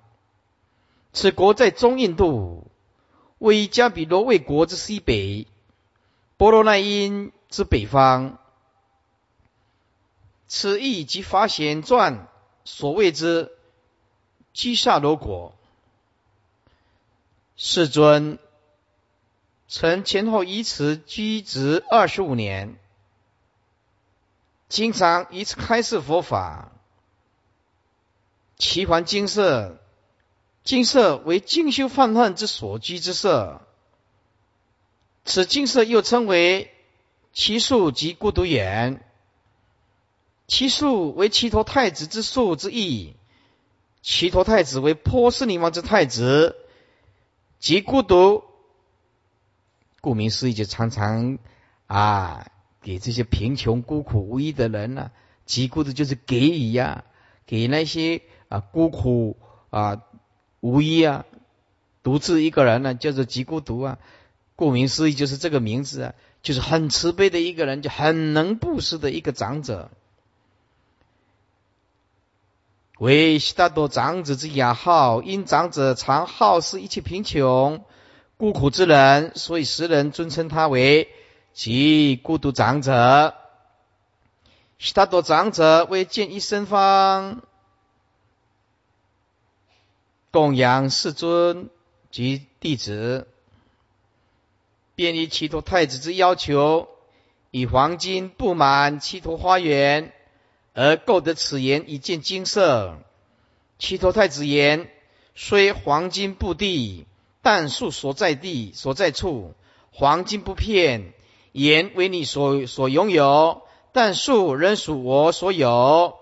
[1.13, 2.71] 此国在中印度，
[3.37, 5.47] 位于加比罗卫国之西北，
[6.39, 8.39] 波罗奈因之北方。
[10.49, 12.29] 此意即法显传
[12.65, 13.53] 所谓之
[14.55, 15.55] 基萨罗国。
[17.57, 18.39] 世尊
[19.69, 22.79] 曾前后以此居职二十五年，
[24.69, 26.73] 经常以此开示佛法。
[28.59, 29.79] 其环金色，
[30.63, 33.61] 金色为精修犯恨之所居之色。
[35.25, 36.73] 此金色又称为
[37.33, 39.05] 其树及孤独眼。
[40.47, 43.15] 其树为齐陀太子之树之意。
[44.03, 46.57] 齐陀太子为波斯尼王之太子。
[47.63, 48.43] 极孤独，
[50.01, 51.39] 顾名思义，就常常
[51.87, 52.51] 啊，
[52.81, 55.13] 给这些贫穷、孤苦无依的人呢，
[55.47, 57.05] 极孤独就是给予呀，
[57.47, 59.37] 给那些啊孤苦
[59.71, 60.03] 啊
[60.59, 61.25] 无依啊，
[62.03, 63.99] 独自一个人呢，叫做极孤独啊。
[64.57, 69.93] 顾名思义，就是这个名字啊，就是很慈悲的一个人，就很能布施的一个长者。
[73.03, 77.85] 为悉达多长子之雅号，因长者常好施一切贫穷、
[78.37, 81.09] 孤苦之人，所以时人尊称他为
[81.53, 83.35] 其孤独长者。
[84.79, 87.43] 悉达多长者为见一生方，
[90.31, 91.71] 供养世尊
[92.13, 93.27] 及弟子，
[94.95, 96.87] 便于祈陀太子之要求，
[97.51, 100.13] 以黄金布满祈陀花园。
[100.75, 102.99] 而购得此言以见金色。
[103.79, 104.89] 齐陀太子言：
[105.35, 107.07] 虽黄金布地，
[107.43, 109.55] 但树所在地所在处，
[109.91, 111.13] 黄金不骗。
[111.53, 113.63] 言为你所所拥有，
[113.93, 116.17] 但树仍属我所有。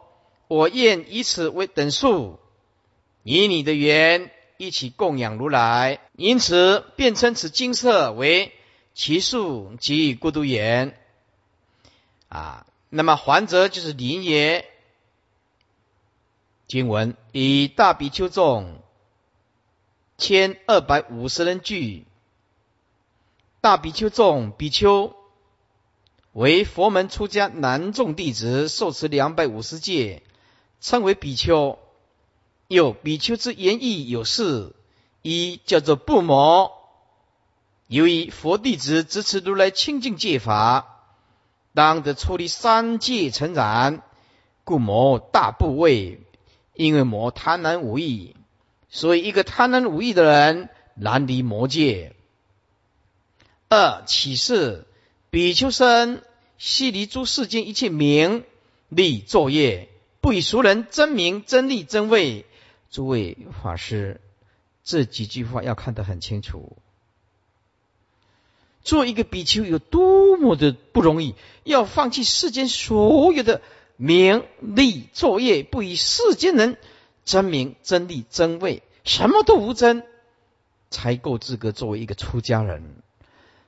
[0.48, 2.40] 我愿以此为等数，
[3.22, 6.01] 以你的缘一起供养如来。
[6.16, 8.53] 因此，便称此金色为
[8.94, 10.98] 其树及孤独言。
[12.28, 12.66] 啊。
[12.91, 14.68] 那么还则就是林也。
[16.66, 18.82] 经文以大比丘众
[20.18, 22.05] 千二百五十人聚，
[23.61, 25.16] 大比丘众比丘
[26.32, 30.22] 为佛门出家男众弟子，受持两百五十戒，
[30.80, 31.78] 称为比丘。
[32.68, 34.74] 有比丘之言义有事，
[35.22, 36.72] 一叫做不魔。
[37.88, 40.99] 由于佛弟子支持如来清净戒法。
[41.74, 44.02] 当得出离三界成然，
[44.64, 46.20] 故魔大部位，
[46.74, 48.34] 因为魔贪婪无益，
[48.88, 52.14] 所以一个贪婪无益的人难离魔界。
[53.68, 54.84] 二启示
[55.30, 56.22] 比丘生
[56.58, 58.44] 悉离诸世间一切名
[58.88, 59.88] 利作业，
[60.20, 62.46] 不以俗人真名真利真位。
[62.90, 64.20] 诸位法师，
[64.82, 66.76] 这几句话要看得很清楚。
[68.82, 73.60] 做一个比丘有多么的不容易，要放弃世间所有的
[73.96, 76.78] 名利作业，不以世间人
[77.24, 80.04] 真名真利真位，什么都无真，
[80.88, 82.96] 才够资格作为一个出家人。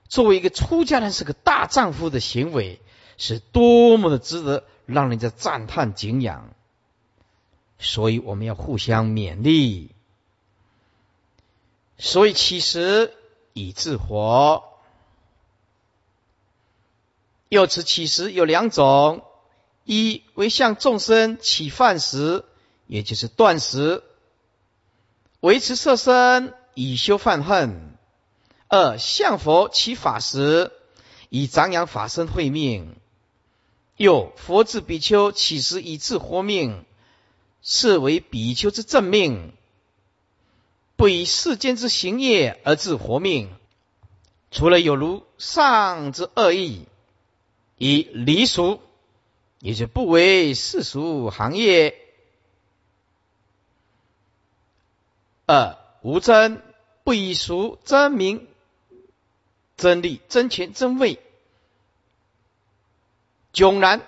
[0.08, 2.80] 作为一个出家人，是个大丈夫的行为，
[3.18, 6.54] 是多么的值得让人家赞叹敬仰。
[7.78, 9.90] 所以我们要互相勉励。
[11.98, 13.12] 所以其实
[13.52, 14.72] 以自活。
[17.53, 19.24] 又此起时有两种：
[19.84, 22.46] 一为向众生起饭食，
[22.86, 24.03] 也就是断食；
[25.40, 27.94] 维持色身以修犯恨；
[28.68, 30.72] 二向佛起法时，
[31.28, 32.96] 以张扬法身慧命。
[33.98, 36.86] 又佛智比丘起时以自活命，
[37.61, 39.53] 是为比丘之正命，
[40.96, 43.55] 不以世间之行业而自活命。
[44.50, 46.86] 除了有如上之恶意。
[47.85, 48.80] 以离俗，
[49.59, 51.95] 也就不为世俗行业；
[55.47, 56.62] 二无真，
[57.03, 58.47] 不以俗真名、
[59.76, 61.18] 真利、真权、真位，
[63.53, 64.07] 迥然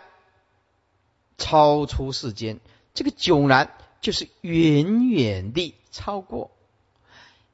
[1.37, 2.61] 超出世间。
[2.95, 6.53] 这个迥然就是远远地超过，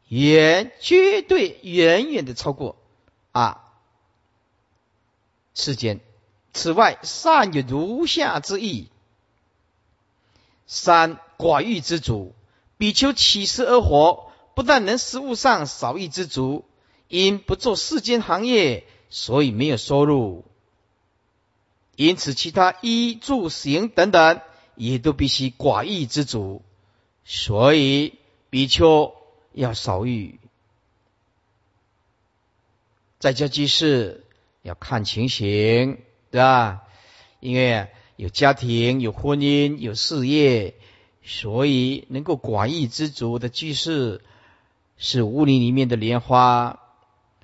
[0.08, 2.76] 远绝对远远的超过
[3.32, 3.72] 啊
[5.54, 5.98] 世间。
[6.52, 8.88] 此外，善有如下之意：
[10.66, 12.34] 三寡欲之主，
[12.76, 16.64] 比丘起食而活，不但能食物上少欲之足，
[17.08, 20.44] 因不做世间行业，所以没有收入。
[21.96, 24.40] 因此，其他衣住行等等，
[24.74, 26.62] 也都必须寡欲之主。
[27.24, 29.14] 所以，比丘
[29.52, 30.40] 要少欲。
[33.18, 34.24] 在家居士
[34.62, 35.98] 要看情形。
[36.30, 36.82] 对吧？
[37.40, 40.74] 因为有家庭、有婚姻、有事业，
[41.22, 44.20] 所以能够寡欲知足的居士
[44.96, 46.80] 是屋林里面的莲花。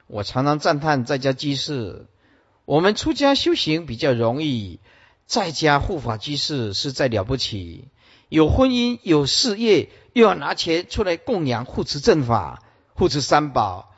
[0.07, 2.07] 我常常赞叹在家居士，
[2.65, 4.79] 我们出家修行比较容易，
[5.27, 7.89] 在家护法居士实在了不起。
[8.29, 12.63] 有婚姻、有事业，又要拿钱出来供养、护持正法、
[12.95, 13.95] 护持三宝，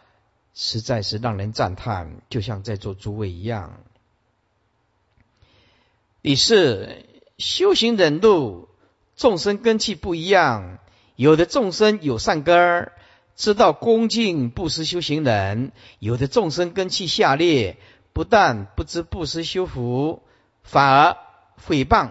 [0.54, 3.80] 实在是让人赞叹，就像在座诸位一样。
[6.20, 7.06] 你是
[7.38, 8.68] 修行忍辱，
[9.16, 10.78] 众生根器不一样。
[11.14, 12.90] 有的众生有善根，
[13.36, 17.76] 知道恭敬布施修行人；有的众生根器下劣，
[18.12, 20.22] 不但不知布施修福，
[20.64, 21.16] 反而
[21.64, 22.10] 诽谤、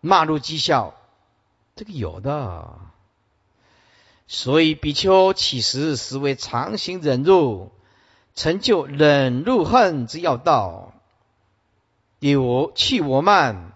[0.00, 0.94] 骂入讥笑。
[1.74, 2.78] 这个有的。
[4.28, 7.72] 所以比丘起时实为常行忍辱，
[8.36, 10.92] 成就忍辱恨之要道。
[12.20, 13.72] 第五弃我慢，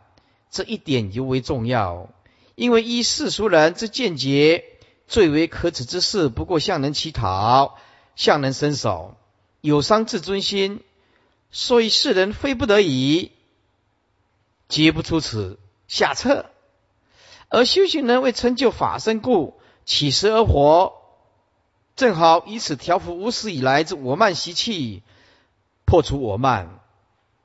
[0.51, 2.09] 这一点尤为重要。
[2.57, 4.65] 因为依世俗人之见解，
[5.07, 7.79] 最为可耻之事，不过向人乞讨，
[8.17, 9.15] 向人伸手，
[9.61, 10.83] 有伤自尊心。
[11.53, 13.31] 所以世人非不得已，
[14.69, 16.47] 皆不出此下策。
[17.49, 20.95] 而修行人为成就法身故，起时而活，
[21.95, 25.05] 正好以此调伏无始以来之我慢习气，
[25.85, 26.81] 破除我慢。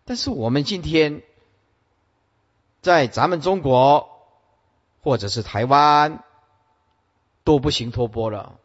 [0.07, 1.21] 但是我们今天
[2.81, 4.09] 在咱们中国
[5.01, 6.23] 或者是台湾
[7.43, 8.57] 都不行托钵了，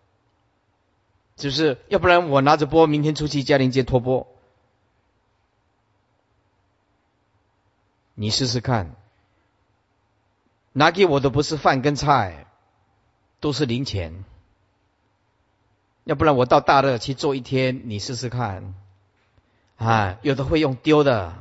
[1.35, 4.29] 就是要不然我拿着钵明天出去嘉陵街托钵，
[8.15, 8.95] 你试试看，
[10.73, 12.47] 拿给我的不是饭跟菜，
[13.41, 14.25] 都是零钱。
[16.05, 18.77] 要不然我到大乐去做一天，你试试看。
[19.83, 21.35] 啊，有的会用丢的，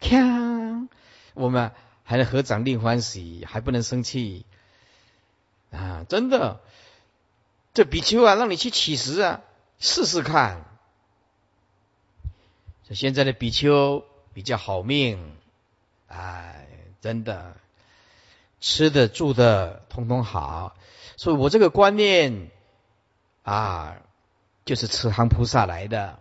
[0.00, 0.88] 锵！
[1.34, 4.46] 我们还能合掌令欢喜，还不能生气
[5.70, 6.06] 啊！
[6.08, 6.60] 真的，
[7.74, 9.42] 这比丘啊，让你去乞食啊，
[9.78, 10.64] 试试看。
[12.90, 14.02] 现在的比丘
[14.32, 15.36] 比较好命，
[16.08, 16.68] 哎，
[17.02, 17.54] 真的，
[18.60, 20.74] 吃的住的通通好，
[21.18, 22.50] 所以我这个观念
[23.42, 23.98] 啊，
[24.64, 26.18] 就是慈航菩萨来的。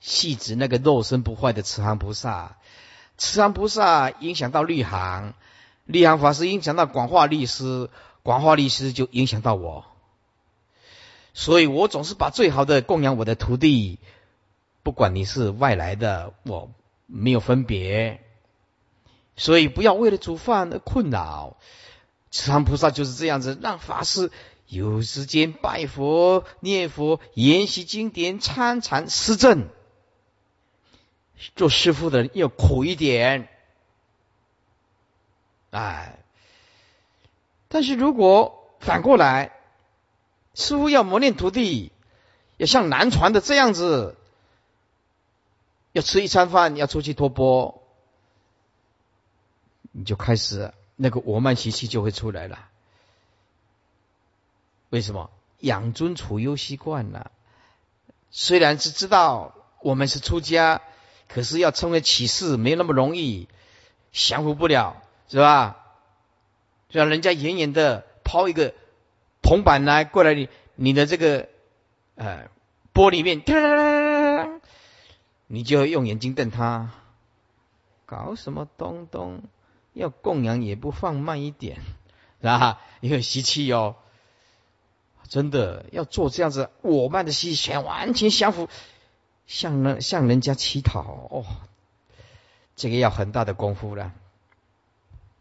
[0.00, 2.56] 系指那个肉身不坏的慈航菩萨。
[3.16, 5.34] 慈航菩萨影响到律行，
[5.84, 7.90] 律行法师影响到广化律师，
[8.22, 9.84] 广化律师就影响到我。
[11.34, 13.98] 所以我总是把最好的供养我的徒弟，
[14.82, 16.70] 不管你是外来的，我
[17.06, 18.20] 没有分别。
[19.36, 21.56] 所以不要为了煮饭而困扰。
[22.30, 24.30] 慈航菩萨就是这样子，让法师
[24.66, 29.68] 有时间拜佛、念佛、研习经典、参禅、施政。
[31.56, 33.48] 做师傅的要苦一点，
[35.70, 36.18] 哎。
[37.68, 39.52] 但是如果反过来，
[40.54, 41.92] 师傅要磨练徒弟，
[42.56, 44.16] 要像南传的这样子，
[45.92, 47.82] 要吃一餐饭，要出去托钵，
[49.92, 50.72] 你就开始。
[50.96, 52.68] 那个我慢习气就会出来了。
[54.88, 55.30] 为什么？
[55.60, 57.30] 养尊处优习惯了。
[58.30, 60.80] 虽然是知道我们是出家，
[61.28, 63.48] 可是要成为起士没那么容易，
[64.12, 65.76] 降服不了，是吧？
[66.90, 68.74] 让人家远远的抛一个
[69.42, 71.48] 铜板来过来，你你的这个
[72.14, 72.48] 呃
[72.94, 73.42] 玻璃面，
[75.46, 76.90] 你就用眼睛瞪他，
[78.06, 79.42] 搞什么东东？
[79.92, 81.76] 要供养也不放慢一点，
[82.40, 82.80] 是吧？
[83.00, 83.96] 因为习气哦，
[85.28, 88.68] 真的要做这样子，我慢的习气完全相符，
[89.48, 91.44] 向人向人家乞讨哦，
[92.76, 94.12] 这个要很大的功夫了。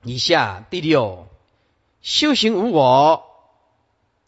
[0.01, 1.27] 以下第六，
[2.01, 3.25] 修行无我，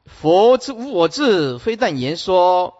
[0.05, 2.75] 佛之无我智，非但言说，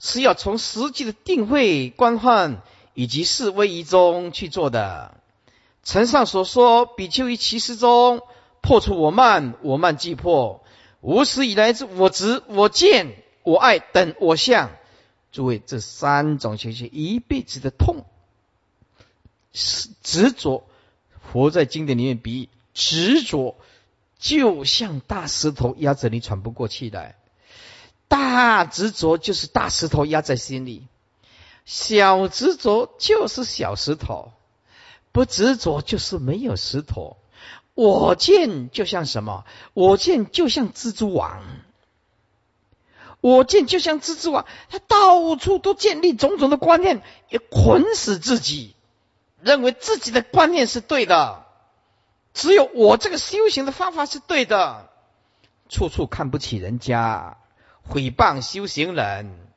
[0.00, 2.62] 是要从实际的定慧观幻
[2.94, 5.14] 以及示威仪中去做的。
[5.84, 8.22] 承上所说，比丘于其实中
[8.60, 10.64] 破除我慢，我慢即破
[11.00, 13.14] 无始以来之我执、我见、
[13.44, 14.70] 我爱等我相。
[15.32, 18.04] 诸位，这三种情绪一辈子的痛，
[19.52, 20.64] 是执着。
[21.32, 23.56] 佛在经典里面比执着，
[24.18, 27.16] 就像大石头压着你喘不过气来。
[28.08, 30.86] 大执着就是大石头压在心里，
[31.66, 34.32] 小执着就是小石头。
[35.10, 37.16] 不执着就是没有石头，
[37.74, 39.44] 我见就像什么？
[39.74, 41.42] 我见就像蜘蛛网，
[43.20, 48.76] 我见就像蜘蛛网，他到处都建立种种的观念，也捆死自己，
[49.40, 51.44] 认为自己的观念是对的，
[52.32, 54.88] 只有我这个修行的方法是对的，
[55.68, 57.38] 处处看不起人家，
[57.90, 59.48] 诽谤修行人，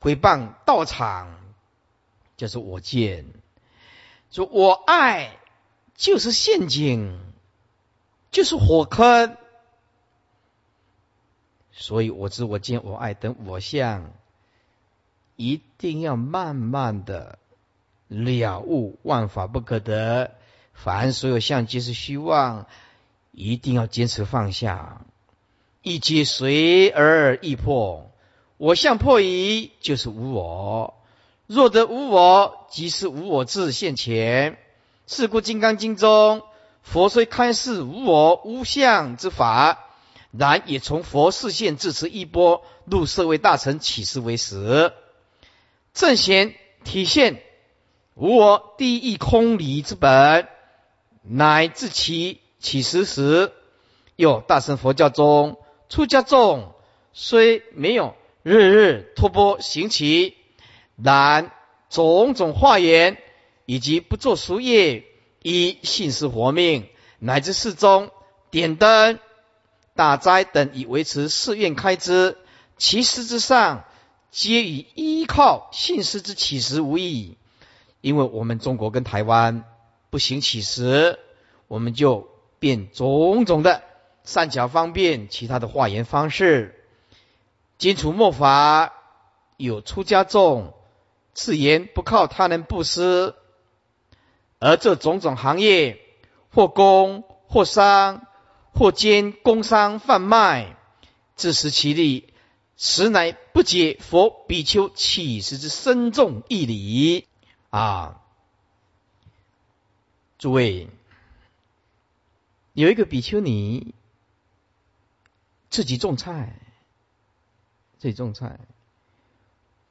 [0.00, 1.40] 诽谤道场，
[2.36, 3.26] 就是我见。
[4.30, 5.36] 说我爱
[5.96, 7.18] 就是陷阱，
[8.30, 9.36] 就是火坑，
[11.78, 14.10] 所以我知我见我爱等我相，
[15.36, 17.38] 一定要慢慢的
[18.08, 20.32] 了悟万法不可得，
[20.72, 22.66] 凡所有相皆是虚妄，
[23.30, 25.02] 一定要坚持放下，
[25.82, 28.10] 一皆随而易破，
[28.56, 30.94] 我相破矣，就是无我。
[31.46, 34.58] 若得无我，即是无我自现前。
[35.06, 36.42] 是故《金刚经》中，
[36.82, 39.85] 佛虽开示无我无相之法，
[40.30, 44.92] 然也从佛视线自持一波入社会大成起示为实。
[45.94, 46.54] 正贤
[46.84, 47.42] 体现
[48.14, 50.48] 无我第一空理之本，
[51.22, 53.52] 乃至其起实时，
[54.16, 55.58] 有大乘佛教中
[55.88, 56.74] 出家众
[57.12, 60.36] 虽没有日日托钵行乞。
[60.96, 61.52] 然
[61.90, 63.18] 种种化缘，
[63.66, 65.04] 以及不做俗业，
[65.42, 68.10] 以信施活命，乃至寺中
[68.50, 69.18] 点灯、
[69.96, 72.38] 打斋等，以维持寺院开支，
[72.76, 73.84] 其实之上，
[74.30, 77.36] 皆以依靠信施之起食无异。
[78.00, 79.64] 因为我们中国跟台湾
[80.10, 81.18] 不行起食，
[81.66, 82.28] 我们就
[82.60, 83.82] 变种种的
[84.22, 86.80] 善巧方便，其他的化缘方式。
[87.78, 88.92] 金楚末法
[89.56, 90.74] 有出家众。
[91.38, 93.34] 自言不靠他人布施，
[94.58, 96.00] 而这种种行业，
[96.50, 98.26] 或工或商，
[98.78, 100.76] 或兼工商贩卖，
[101.34, 102.32] 自食其力，
[102.76, 107.26] 实乃不解佛比丘起时之深重义理
[107.70, 108.20] 啊！
[110.38, 110.88] 诸位，
[112.74, 113.94] 有一个比丘尼
[115.70, 116.60] 自己种菜，
[117.98, 118.60] 自己种菜，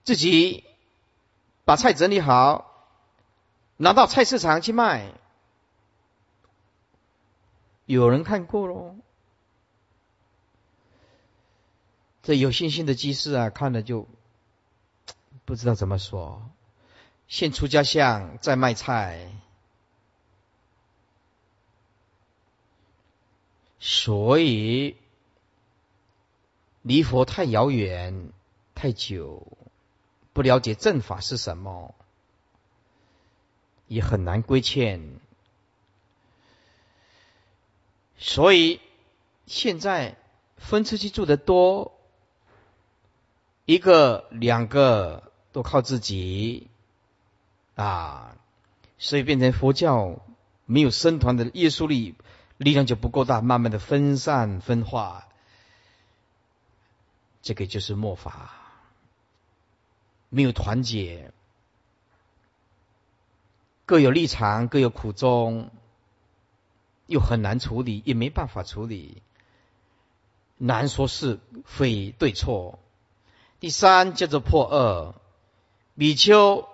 [0.03, 0.63] 自己。
[1.67, 2.85] 把菜整理好，
[3.77, 5.11] 拿到菜市场去卖。
[7.85, 8.95] 有人看过喽，
[12.23, 14.07] 这有信心的居士啊，看了就
[15.45, 16.49] 不知道怎么说。
[17.27, 19.31] 现出家相在卖菜，
[23.79, 24.97] 所以
[26.81, 28.31] 离佛太遥远、
[28.73, 29.57] 太久，
[30.33, 31.93] 不了解正法是什么，
[33.87, 35.19] 也很难规劝。
[38.17, 38.79] 所以
[39.45, 40.17] 现在
[40.57, 41.97] 分出去住的多，
[43.65, 46.69] 一个、两个都靠自己。
[47.75, 48.37] 啊，
[48.97, 50.21] 所以变成佛教
[50.65, 52.15] 没有僧团的约束力，
[52.55, 55.27] 力量就不够大，慢慢的分散分化，
[57.41, 58.55] 这个就是末法，
[60.29, 61.33] 没有团结，
[63.85, 65.69] 各有立场，各有苦衷，
[67.07, 69.21] 又很难处理，也没办法处理，
[70.57, 72.79] 难说是非对错。
[73.59, 75.13] 第三叫做破二，
[75.97, 76.67] 比丘。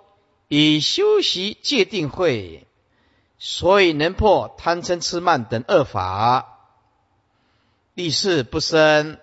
[0.54, 2.68] 以修习戒定慧，
[3.40, 6.60] 所以能破贪嗔痴慢等恶法。
[7.96, 9.18] 第四不生，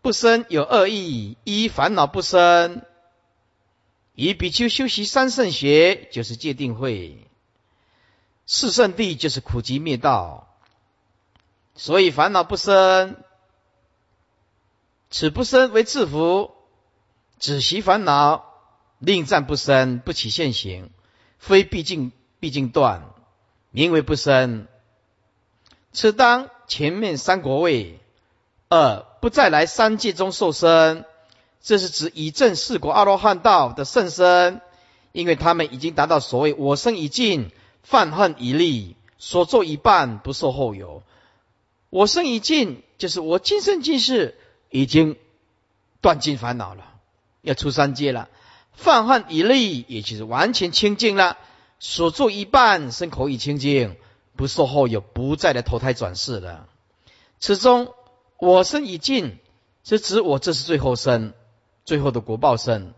[0.00, 2.82] 不生有恶意，一烦恼不生。
[4.14, 7.26] 以比丘修习三圣学，就是戒定慧；
[8.54, 10.46] 四圣地就是苦集灭道，
[11.74, 13.16] 所以烦恼不生。
[15.08, 16.50] 此不生为自福，
[17.38, 18.44] 止息烦恼。
[18.98, 20.90] 令战不生，不起现行，
[21.38, 23.14] 非毕竟毕竟断，
[23.70, 24.68] 名为不生。
[25.94, 28.00] 此当前面三国位，
[28.68, 31.06] 二不再来三界中受生，
[31.62, 34.60] 这是指以正四果阿罗汉道的圣身，
[35.12, 37.50] 因为他们已经达到所谓我生已尽，
[37.82, 41.02] 犯恨已立，所作一半不受后有。
[41.90, 44.38] 我生已尽，就是我今生今世
[44.70, 45.16] 已经
[46.00, 46.94] 断尽烦恼了，
[47.42, 48.28] 要出三界了。
[48.72, 51.36] 犯恨已立，也就是完全清净了。
[51.78, 53.96] 所做一半，身口已清净，
[54.36, 56.66] 不受后有，不再来投胎转世了。
[57.40, 57.92] 此中
[58.38, 59.38] 我生已尽，
[59.84, 61.34] 是指我这是最后生，
[61.84, 62.94] 最后的国报生。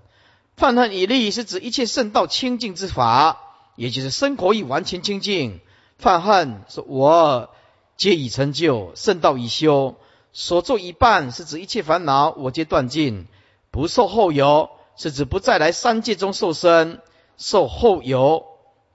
[0.57, 3.41] 犯恨已立，是指一切圣道清净之法，
[3.77, 5.61] 也就是身口已完全清净。
[5.99, 7.51] 犯恨是我
[7.97, 9.97] 皆已成就，圣道已修。
[10.33, 13.27] 所做一半，是指一切烦恼我皆断尽，
[13.71, 14.71] 不受后有。
[14.97, 17.01] 是指不再来三界中受身，
[17.37, 18.47] 受后有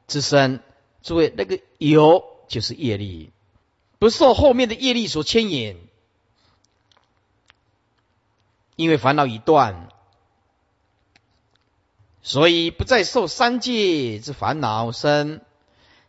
[0.08, 0.62] 之身。
[1.04, 3.32] 诸位，那个有就是业力，
[4.00, 5.78] 不受后面的业力所牵引，
[8.78, 9.90] 因为烦恼已断，
[12.30, 15.42] 所以不再受三界之烦恼生。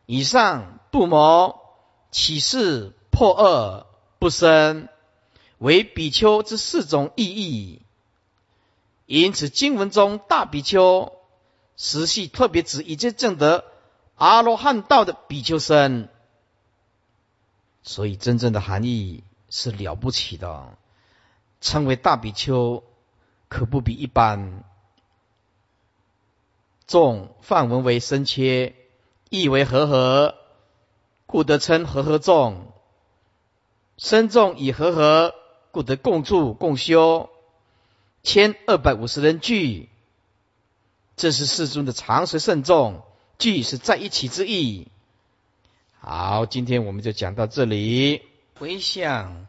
[0.05, 1.59] 以上不谋
[2.11, 3.87] 启示破恶
[4.19, 4.91] 不生，
[5.57, 7.81] 为比丘之四种意义。
[9.07, 11.15] 因此，经文中大比丘
[11.79, 13.65] 实系特别指已经证得
[14.15, 16.11] 阿罗汉道的比丘僧，
[17.83, 20.77] 所以真正的含义是了不起的。
[21.63, 22.85] 称为大比丘，
[23.49, 24.65] 可不比一般。
[26.91, 28.75] 众梵文为深切，
[29.29, 30.35] 意为和合，
[31.25, 32.67] 故得称和合众。
[33.97, 35.33] 生众以和合，
[35.71, 37.31] 故得共住共修。
[38.25, 39.89] 千二百五十人聚，
[41.17, 43.03] 这是世尊的常识慎重，
[43.39, 44.89] 聚是在一起之意。
[46.01, 48.23] 好，今天我们就讲到这里。
[48.59, 49.47] 回向